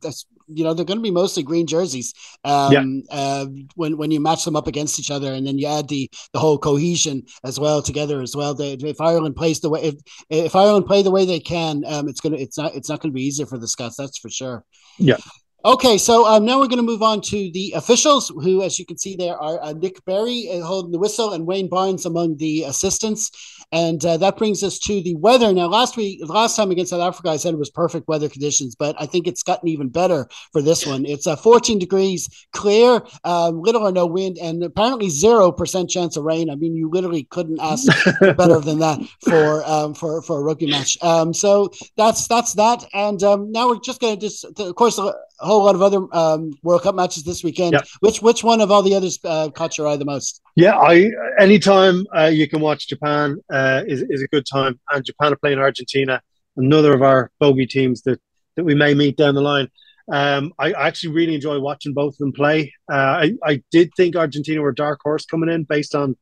you 0.53 0.63
know 0.63 0.73
they're 0.73 0.85
going 0.85 0.97
to 0.97 1.03
be 1.03 1.11
mostly 1.11 1.43
green 1.43 1.67
jerseys 1.67 2.13
um, 2.43 2.71
yeah. 2.73 2.83
uh, 3.09 3.45
when 3.75 3.97
when 3.97 4.11
you 4.11 4.19
match 4.19 4.45
them 4.45 4.55
up 4.55 4.67
against 4.67 4.99
each 4.99 5.11
other, 5.11 5.33
and 5.33 5.45
then 5.45 5.57
you 5.57 5.67
add 5.67 5.87
the 5.87 6.09
the 6.33 6.39
whole 6.39 6.57
cohesion 6.57 7.23
as 7.43 7.59
well 7.59 7.81
together 7.81 8.21
as 8.21 8.35
well. 8.35 8.53
They, 8.53 8.73
if 8.73 9.01
Ireland 9.01 9.35
plays 9.35 9.59
the 9.59 9.69
way 9.69 9.81
if, 9.83 9.95
if 10.29 10.55
Ireland 10.55 10.85
play 10.85 11.03
the 11.03 11.11
way 11.11 11.25
they 11.25 11.39
can, 11.39 11.83
um, 11.85 12.07
it's 12.07 12.21
gonna 12.21 12.37
it's 12.37 12.57
not 12.57 12.75
it's 12.75 12.89
not 12.89 13.01
going 13.01 13.11
to 13.11 13.15
be 13.15 13.25
easier 13.25 13.45
for 13.45 13.57
the 13.57 13.67
Scots. 13.67 13.95
That's 13.97 14.17
for 14.17 14.29
sure. 14.29 14.63
Yeah. 14.97 15.17
Okay, 15.63 15.99
so 15.99 16.25
um, 16.25 16.43
now 16.43 16.57
we're 16.59 16.67
going 16.67 16.77
to 16.77 16.83
move 16.83 17.03
on 17.03 17.21
to 17.21 17.51
the 17.51 17.73
officials, 17.75 18.29
who, 18.29 18.63
as 18.63 18.79
you 18.79 18.85
can 18.85 18.97
see, 18.97 19.15
there 19.15 19.37
are 19.37 19.61
uh, 19.61 19.73
Nic 19.73 20.03
Berry 20.05 20.49
uh, 20.51 20.65
holding 20.65 20.91
the 20.91 20.97
whistle 20.97 21.33
and 21.33 21.45
Wayne 21.45 21.69
Barnes 21.69 22.07
among 22.07 22.37
the 22.37 22.63
assistants, 22.63 23.29
and 23.71 24.03
uh, 24.03 24.17
that 24.17 24.37
brings 24.37 24.63
us 24.63 24.79
to 24.79 25.03
the 25.03 25.13
weather. 25.17 25.53
Now, 25.53 25.67
last 25.67 25.97
week, 25.97 26.19
last 26.23 26.55
time 26.55 26.71
against 26.71 26.89
South 26.89 27.01
Africa, 27.01 27.29
I 27.29 27.37
said 27.37 27.53
it 27.53 27.57
was 27.57 27.69
perfect 27.69 28.07
weather 28.07 28.27
conditions, 28.27 28.73
but 28.73 28.95
I 28.99 29.05
think 29.05 29.27
it's 29.27 29.43
gotten 29.43 29.69
even 29.69 29.89
better 29.89 30.27
for 30.51 30.63
this 30.63 30.87
one. 30.87 31.05
It's 31.05 31.27
uh, 31.27 31.35
14 31.35 31.77
degrees, 31.77 32.27
clear, 32.53 33.03
um, 33.23 33.61
little 33.61 33.87
or 33.87 33.91
no 33.91 34.07
wind, 34.07 34.39
and 34.39 34.63
apparently 34.63 35.09
zero 35.09 35.51
percent 35.51 35.91
chance 35.91 36.17
of 36.17 36.23
rain. 36.23 36.49
I 36.49 36.55
mean, 36.55 36.75
you 36.75 36.89
literally 36.89 37.25
couldn't 37.25 37.59
ask 37.61 37.85
better 38.19 38.59
than 38.61 38.79
that 38.79 38.99
for 39.29 39.63
um, 39.65 39.93
for 39.93 40.23
for 40.23 40.39
a 40.39 40.41
rugby 40.41 40.71
match. 40.71 40.97
Um, 41.03 41.35
so 41.35 41.71
that's 41.97 42.27
that's 42.27 42.55
that, 42.55 42.83
and 42.95 43.21
um, 43.21 43.51
now 43.51 43.67
we're 43.67 43.79
just 43.79 44.01
going 44.01 44.15
to 44.15 44.19
just, 44.19 44.43
of 44.43 44.75
course 44.75 44.99
a 45.41 45.45
whole 45.45 45.63
lot 45.63 45.75
of 45.75 45.81
other 45.81 46.05
um, 46.13 46.51
World 46.63 46.83
Cup 46.83 46.95
matches 46.95 47.23
this 47.23 47.43
weekend. 47.43 47.73
Yeah. 47.73 47.81
Which 47.99 48.21
which 48.21 48.43
one 48.43 48.61
of 48.61 48.71
all 48.71 48.83
the 48.83 48.95
others 48.95 49.19
uh, 49.23 49.49
caught 49.49 49.77
your 49.77 49.87
eye 49.87 49.97
the 49.97 50.05
most? 50.05 50.41
Yeah, 50.55 50.77
I 50.77 51.09
anytime 51.39 52.05
uh, 52.15 52.25
you 52.25 52.47
can 52.47 52.61
watch 52.61 52.87
Japan 52.87 53.37
uh, 53.51 53.83
is 53.87 54.03
is 54.09 54.21
a 54.21 54.27
good 54.27 54.45
time, 54.45 54.79
and 54.89 55.03
Japan 55.03 55.33
are 55.33 55.37
playing 55.37 55.59
Argentina, 55.59 56.21
another 56.57 56.93
of 56.93 57.01
our 57.01 57.31
bogey 57.39 57.65
teams 57.65 58.03
that 58.03 58.19
that 58.55 58.63
we 58.63 58.75
may 58.75 58.93
meet 58.93 59.17
down 59.17 59.35
the 59.35 59.41
line. 59.41 59.69
Um, 60.11 60.53
I 60.59 60.73
actually 60.73 61.13
really 61.13 61.35
enjoy 61.35 61.59
watching 61.59 61.93
both 61.93 62.15
of 62.15 62.17
them 62.17 62.33
play. 62.33 62.73
Uh, 62.91 62.95
I, 62.95 63.33
I 63.45 63.63
did 63.71 63.91
think 63.95 64.15
Argentina 64.15 64.61
were 64.61 64.73
dark 64.73 64.99
horse 65.03 65.25
coming 65.25 65.49
in 65.49 65.63
based 65.63 65.95
on 65.95 66.17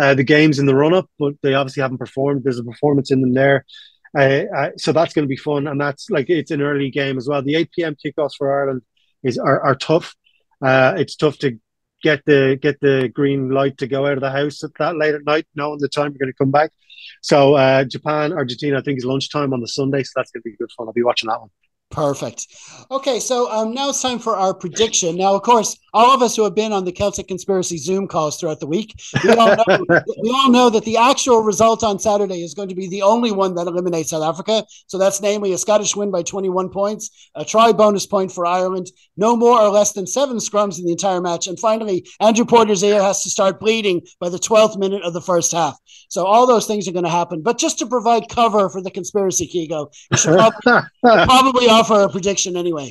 uh, 0.00 0.14
the 0.14 0.24
games 0.24 0.58
in 0.58 0.66
the 0.66 0.74
run 0.74 0.94
up, 0.94 1.10
but 1.18 1.34
they 1.42 1.54
obviously 1.54 1.82
haven't 1.82 1.98
performed. 1.98 2.42
There's 2.42 2.58
a 2.58 2.64
performance 2.64 3.10
in 3.10 3.20
them 3.20 3.34
there. 3.34 3.66
So 4.14 4.92
that's 4.92 5.12
going 5.12 5.24
to 5.24 5.28
be 5.28 5.36
fun, 5.36 5.66
and 5.66 5.80
that's 5.80 6.10
like 6.10 6.30
it's 6.30 6.50
an 6.50 6.62
early 6.62 6.90
game 6.90 7.18
as 7.18 7.28
well. 7.28 7.42
The 7.42 7.56
8 7.56 7.70
p.m. 7.72 7.96
kickoffs 8.04 8.36
for 8.36 8.52
Ireland 8.52 8.82
is 9.22 9.38
are, 9.38 9.60
are 9.60 9.74
tough. 9.74 10.14
Uh, 10.62 10.94
it's 10.96 11.16
tough 11.16 11.38
to 11.38 11.58
get 12.02 12.24
the 12.26 12.58
get 12.60 12.80
the 12.80 13.10
green 13.12 13.50
light 13.50 13.78
to 13.78 13.86
go 13.86 14.06
out 14.06 14.14
of 14.14 14.20
the 14.20 14.30
house 14.30 14.62
at 14.62 14.70
that 14.78 14.96
late 14.96 15.14
at 15.14 15.24
night, 15.24 15.46
knowing 15.54 15.78
the 15.80 15.88
time 15.88 16.12
we're 16.12 16.24
going 16.24 16.32
to 16.32 16.38
come 16.38 16.50
back. 16.50 16.70
So 17.22 17.54
uh, 17.54 17.84
Japan, 17.84 18.32
Argentina, 18.32 18.78
I 18.78 18.82
think 18.82 18.98
is 18.98 19.04
lunchtime 19.04 19.52
on 19.52 19.60
the 19.60 19.68
Sunday, 19.68 20.02
so 20.02 20.12
that's 20.16 20.30
going 20.30 20.42
to 20.42 20.50
be 20.50 20.56
good 20.56 20.70
fun. 20.76 20.86
I'll 20.86 20.92
be 20.92 21.02
watching 21.02 21.28
that 21.28 21.40
one 21.40 21.50
Perfect. 21.94 22.48
Okay, 22.90 23.20
so 23.20 23.48
um, 23.52 23.72
now 23.72 23.90
it's 23.90 24.02
time 24.02 24.18
for 24.18 24.34
our 24.34 24.52
prediction. 24.52 25.16
Now, 25.16 25.36
of 25.36 25.42
course, 25.42 25.78
all 25.92 26.10
of 26.10 26.22
us 26.22 26.34
who 26.34 26.42
have 26.42 26.56
been 26.56 26.72
on 26.72 26.84
the 26.84 26.90
Celtic 26.90 27.28
Conspiracy 27.28 27.78
Zoom 27.78 28.08
calls 28.08 28.36
throughout 28.36 28.58
the 28.58 28.66
week, 28.66 29.00
we 29.22 29.30
all, 29.30 29.54
know, 29.54 29.64
we 30.20 30.30
all 30.30 30.50
know 30.50 30.70
that 30.70 30.84
the 30.84 30.96
actual 30.96 31.42
result 31.42 31.84
on 31.84 32.00
Saturday 32.00 32.42
is 32.42 32.52
going 32.52 32.68
to 32.68 32.74
be 32.74 32.88
the 32.88 33.02
only 33.02 33.30
one 33.30 33.54
that 33.54 33.68
eliminates 33.68 34.10
South 34.10 34.24
Africa. 34.24 34.64
So 34.88 34.98
that's 34.98 35.22
namely 35.22 35.52
a 35.52 35.58
Scottish 35.58 35.94
win 35.94 36.10
by 36.10 36.24
21 36.24 36.70
points, 36.70 37.30
a 37.36 37.44
try 37.44 37.70
bonus 37.70 38.06
point 38.06 38.32
for 38.32 38.44
Ireland, 38.44 38.88
no 39.16 39.36
more 39.36 39.60
or 39.60 39.68
less 39.68 39.92
than 39.92 40.08
seven 40.08 40.38
scrums 40.38 40.80
in 40.80 40.84
the 40.84 40.90
entire 40.90 41.20
match, 41.20 41.46
and 41.46 41.60
finally, 41.60 42.08
Andrew 42.18 42.44
Porter's 42.44 42.82
ear 42.82 43.00
has 43.00 43.22
to 43.22 43.30
start 43.30 43.60
bleeding 43.60 44.02
by 44.18 44.30
the 44.30 44.38
12th 44.38 44.76
minute 44.78 45.04
of 45.04 45.12
the 45.12 45.20
first 45.20 45.52
half. 45.52 45.78
So 46.08 46.24
all 46.24 46.48
those 46.48 46.66
things 46.66 46.88
are 46.88 46.92
going 46.92 47.04
to 47.04 47.10
happen. 47.10 47.42
But 47.42 47.58
just 47.58 47.78
to 47.78 47.86
provide 47.86 48.28
cover 48.28 48.68
for 48.68 48.82
the 48.82 48.90
conspiracy, 48.90 49.46
Keego, 49.46 49.92
you 50.10 50.18
should 50.18 50.36
probably, 50.64 50.90
probably 51.02 51.68
offer 51.68 51.83
a 51.90 52.08
prediction 52.08 52.56
anyway. 52.56 52.90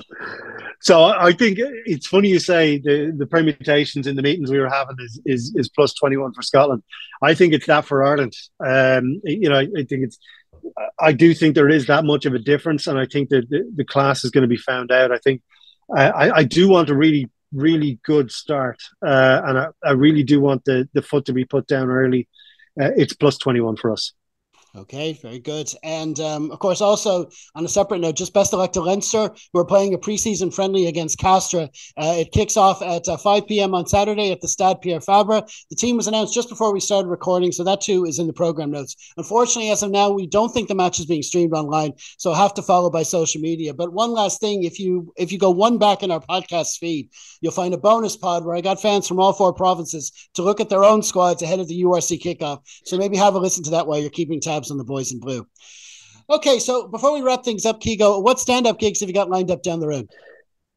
So 0.82 1.06
I 1.06 1.32
think 1.32 1.60
it's 1.86 2.08
funny 2.08 2.28
you 2.28 2.40
say 2.40 2.78
the, 2.78 3.14
the 3.18 3.26
permutations 3.26 4.06
in 4.06 4.18
the 4.18 4.22
meetings 4.22 4.52
we 4.52 4.60
were 4.60 4.70
having 4.70 4.98
is, 5.00 5.22
is, 5.26 5.54
is 5.56 5.70
plus 5.70 5.94
21 5.94 6.34
for 6.34 6.42
Scotland. 6.42 6.84
I 7.22 7.36
think 7.36 7.54
it's 7.54 7.68
that 7.68 7.86
for 7.86 8.04
Ireland. 8.04 8.34
Um, 8.60 9.22
you 9.24 9.48
know, 9.48 9.60
I, 9.60 9.68
I, 9.78 9.84
think 9.84 10.04
it's, 10.04 10.20
I 11.00 11.14
do 11.14 11.34
think 11.34 11.56
there 11.56 11.70
is 11.70 11.88
that 11.88 12.04
much 12.04 12.26
of 12.26 12.34
a 12.34 12.40
difference. 12.40 12.88
And 12.88 13.00
I 13.00 13.06
think 13.06 13.30
that 13.30 13.50
the, 13.50 13.72
the 13.74 13.86
class 13.86 14.26
is 14.26 14.32
going 14.32 14.42
to 14.42 14.48
be 14.50 14.58
found 14.58 14.92
out. 14.92 15.14
I 15.14 15.20
think 15.20 15.42
I, 15.96 16.32
I 16.32 16.44
do 16.44 16.68
want 16.68 16.90
a 16.90 16.96
really, 16.96 17.30
really 17.54 18.00
good 18.04 18.30
start. 18.30 18.82
Uh, 19.02 19.42
and 19.46 19.58
I, 19.58 19.68
I, 19.86 19.92
really 19.92 20.24
do 20.24 20.42
want 20.42 20.66
the, 20.66 20.90
the 20.94 21.02
foot 21.02 21.26
to 21.26 21.34
be 21.34 21.46
put 21.46 21.66
down 21.68 21.90
early. 21.90 22.28
Uh, 22.78 22.92
it's 22.98 23.14
plus 23.14 23.38
21 23.38 23.78
for 23.78 23.92
us. 23.92 24.12
Okay, 24.76 25.14
very 25.22 25.38
good. 25.38 25.72
And 25.84 26.20
um, 26.20 26.50
of 26.50 26.58
course, 26.58 26.82
also 26.82 27.30
on 27.54 27.64
a 27.64 27.68
separate 27.68 28.00
note, 28.00 28.16
just 28.16 28.34
best 28.34 28.54
of 28.54 28.60
luck 28.60 28.74
to 28.74 28.82
Leinster, 28.82 29.30
who 29.52 29.60
are 29.60 29.66
playing 29.66 29.94
a 29.94 30.00
preseason 30.00 30.52
friendly 30.52 30.88
against 30.88 31.20
Castres. 31.20 31.70
Uh, 31.96 32.16
it 32.18 32.32
kicks 32.32 32.58
off 32.58 32.82
at 32.82 33.08
uh, 33.08 33.16
5 33.16 33.46
p.m. 33.46 33.76
on 33.76 33.86
Saturday 33.86 34.32
at 34.32 34.42
the 34.42 34.48
Stade 34.48 34.82
Pierre 34.82 35.00
Fabre. 35.00 35.44
The 35.70 35.76
team 35.76 35.96
was 35.96 36.08
announced 36.08 36.34
just 36.34 36.50
before 36.50 36.74
we 36.74 36.80
started 36.80 37.10
recording, 37.10 37.52
so 37.52 37.64
that 37.64 37.82
too 37.82 38.06
is 38.06 38.18
in 38.18 38.26
the 38.26 38.34
program 38.34 38.72
notes. 38.72 38.96
Unfortunately, 39.16 39.70
as 39.70 39.84
of 39.84 39.92
now, 39.92 40.10
we 40.10 40.26
don't 40.26 40.52
think 40.52 40.70
the 40.70 40.76
match 40.76 41.00
is 41.00 41.06
being 41.06 41.22
streamed 41.22 41.54
online, 41.54 41.94
so 42.18 42.34
have 42.34 42.56
to 42.56 42.64
follow 42.64 42.90
by 42.90 43.04
social 43.04 43.42
media. 43.42 43.76
But 43.76 43.94
one 43.94 44.12
last 44.12 44.42
thing, 44.42 44.64
if 44.64 44.80
you 44.80 45.14
if 45.18 45.32
you 45.32 45.38
go 45.38 45.52
one 45.52 45.78
back 45.78 46.02
in 46.02 46.10
our 46.10 46.20
podcast 46.20 46.80
feed, 46.80 47.10
you'll 47.42 47.52
find 47.52 47.76
a 47.76 47.78
bonus 47.78 48.18
pod 48.18 48.44
where 48.44 48.56
I 48.56 48.62
got 48.62 48.82
fans 48.82 49.08
from 49.08 49.20
all 49.20 49.34
four 49.34 49.54
provinces 49.54 50.12
to 50.34 50.42
look 50.42 50.60
at 50.60 50.70
their 50.70 50.84
own 50.84 51.04
squads 51.04 51.44
ahead 51.44 51.60
of 51.60 51.68
the 51.68 51.84
URC 51.84 52.20
kickoff. 52.20 52.62
So 52.86 52.98
maybe 52.98 53.18
have 53.18 53.36
a 53.36 53.40
listen 53.40 53.64
to 53.66 53.70
that 53.72 53.86
while 53.86 54.00
you're 54.00 54.10
keeping 54.10 54.42
tabs 54.42 54.63
on 54.72 54.78
the 54.78 54.84
boys 54.84 55.12
in 55.12 55.20
blue. 55.20 55.48
Okay, 56.30 56.60
so 56.60 56.88
before 56.88 57.14
we 57.14 57.22
wrap 57.22 57.44
things 57.44 57.66
up, 57.66 57.82
Keego, 57.82 58.24
what 58.24 58.40
stand-up 58.40 58.80
gigs 58.80 59.02
have 59.02 59.10
you 59.10 59.14
got 59.14 59.30
lined 59.30 59.52
up 59.52 59.62
down 59.62 59.80
the 59.80 59.88
road? 59.88 60.10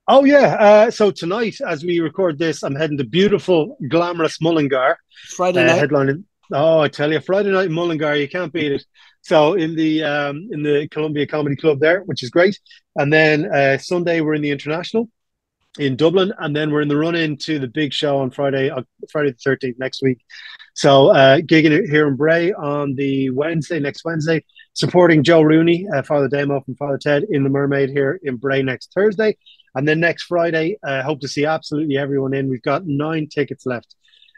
Oh 0.08 0.24
yeah, 0.24 0.56
uh, 0.58 0.90
so 0.90 1.10
tonight 1.10 1.56
as 1.66 1.84
we 1.84 1.98
record 1.98 2.38
this, 2.38 2.62
I'm 2.62 2.74
heading 2.74 2.98
to 2.98 3.04
beautiful, 3.04 3.76
glamorous 3.88 4.40
Mullingar. 4.40 4.96
Friday 5.30 5.62
uh, 5.62 5.66
night. 5.66 5.78
Uh, 5.78 5.86
headlining. 5.86 6.24
Oh, 6.52 6.78
I 6.78 6.88
tell 6.88 7.12
you, 7.12 7.20
Friday 7.20 7.50
night 7.50 7.66
in 7.66 7.72
Mullingar, 7.72 8.14
you 8.14 8.28
can't 8.28 8.52
beat 8.52 8.70
it. 8.70 8.84
So 9.22 9.54
in 9.54 9.74
the 9.74 10.04
um, 10.04 10.48
in 10.52 10.62
the 10.62 10.86
Columbia 10.88 11.26
Comedy 11.26 11.56
Club 11.56 11.80
there, 11.80 12.02
which 12.02 12.22
is 12.22 12.30
great, 12.30 12.56
and 12.94 13.12
then 13.12 13.52
uh, 13.52 13.78
Sunday 13.78 14.20
we're 14.20 14.34
in 14.34 14.42
the 14.42 14.52
International 14.52 15.08
in 15.78 15.96
Dublin, 15.96 16.32
and 16.38 16.54
then 16.54 16.70
we're 16.70 16.82
in 16.82 16.88
the 16.88 16.96
run 16.96 17.16
into 17.16 17.58
the 17.58 17.66
big 17.66 17.92
show 17.92 18.18
on 18.18 18.30
Friday, 18.30 18.70
uh, 18.70 18.82
Friday 19.10 19.32
the 19.32 19.38
thirteenth 19.38 19.78
next 19.78 20.02
week. 20.02 20.18
So 20.76 21.08
uh, 21.08 21.38
gigging 21.38 21.88
here 21.88 22.06
in 22.06 22.16
Bray 22.16 22.52
on 22.52 22.94
the 22.96 23.30
Wednesday, 23.30 23.80
next 23.80 24.04
Wednesday, 24.04 24.44
supporting 24.74 25.22
Joe 25.22 25.40
Rooney, 25.40 25.86
uh, 25.94 26.02
Father 26.02 26.28
Damo 26.28 26.62
and 26.66 26.76
Father 26.76 26.98
Ted 26.98 27.24
in 27.30 27.44
the 27.44 27.48
Mermaid 27.48 27.88
here 27.88 28.20
in 28.22 28.36
Bray 28.36 28.62
next 28.62 28.92
Thursday. 28.94 29.38
And 29.74 29.88
then 29.88 30.00
next 30.00 30.24
Friday, 30.24 30.78
uh, 30.86 31.02
hope 31.02 31.20
to 31.20 31.28
see 31.28 31.46
absolutely 31.46 31.96
everyone 31.96 32.34
in. 32.34 32.50
We've 32.50 32.60
got 32.60 32.86
nine 32.86 33.26
tickets 33.26 33.64
left 33.64 33.94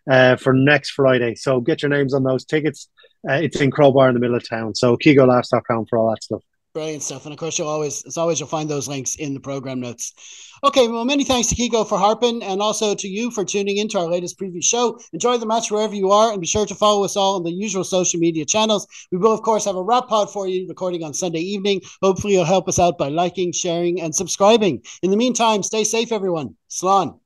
uh, 0.09 0.37
for 0.37 0.53
next 0.53 0.91
Friday. 0.91 1.35
So 1.35 1.61
get 1.61 1.83
your 1.83 1.89
names 1.89 2.15
on 2.15 2.23
those 2.23 2.45
tickets. 2.45 2.89
Uh, 3.29 3.35
it's 3.35 3.61
in 3.61 3.73
Crowbar 3.73 4.09
in 4.09 4.15
the 4.15 4.21
middle 4.21 4.37
of 4.37 4.49
town. 4.49 4.77
So 4.77 4.97
KeegoLaughs.com 4.97 5.87
for 5.87 5.99
all 5.99 6.11
that 6.11 6.23
stuff. 6.23 6.43
Brilliant 6.79 7.03
stuff. 7.03 7.27
And 7.27 7.33
of 7.33 7.41
course, 7.41 7.59
you'll 7.59 7.67
always, 7.67 8.05
as 8.05 8.17
always, 8.17 8.39
you'll 8.39 8.49
find 8.49 8.71
those 8.71 8.87
links 8.87 9.17
in 9.17 9.35
the 9.35 9.41
program 9.41 9.81
notes. 9.81 10.15
Okay, 10.63 10.87
well, 10.87 11.05
many 11.05 11.25
thanks 11.25 11.49
to 11.49 11.57
Keego 11.57 11.85
for 11.85 11.99
harping 11.99 12.41
and 12.41 12.63
also 12.63 12.95
to 12.95 13.09
you 13.09 13.33
for 13.33 13.45
tuning 13.45 13.79
into 13.79 13.99
our 13.99 14.07
latest 14.07 14.39
preview 14.39 14.63
show. 14.63 14.97
Enjoy 15.13 15.39
the 15.39 15.45
match 15.45 15.73
wherever 15.73 15.97
you 15.97 16.13
are 16.13 16.31
and 16.31 16.41
be 16.41 16.47
sure 16.47 16.67
to 16.67 16.77
follow 16.77 17.03
us 17.03 17.17
all 17.17 17.35
on 17.35 17.43
the 17.43 17.51
usual 17.51 17.83
social 17.83 18.21
media 18.21 18.45
channels. 18.45 18.87
We 19.11 19.19
will, 19.19 19.33
of 19.33 19.43
course, 19.43 19.65
have 19.65 19.75
a 19.75 19.83
wrap 19.83 20.07
pod 20.07 20.31
for 20.31 20.47
you 20.47 20.69
recording 20.69 21.03
on 21.03 21.15
Sunday 21.15 21.41
evening. 21.41 21.81
Hopefully, 22.01 22.35
you'll 22.35 22.45
help 22.45 22.69
us 22.69 22.79
out 22.79 22.97
by 22.97 23.09
liking, 23.09 23.51
sharing, 23.51 24.01
and 24.01 24.15
subscribing. 24.15 24.85
In 25.03 25.11
the 25.11 25.17
meantime, 25.17 25.65
stay 25.65 25.83
safe, 25.83 26.13
everyone. 26.13 26.55
Slán. 26.71 27.19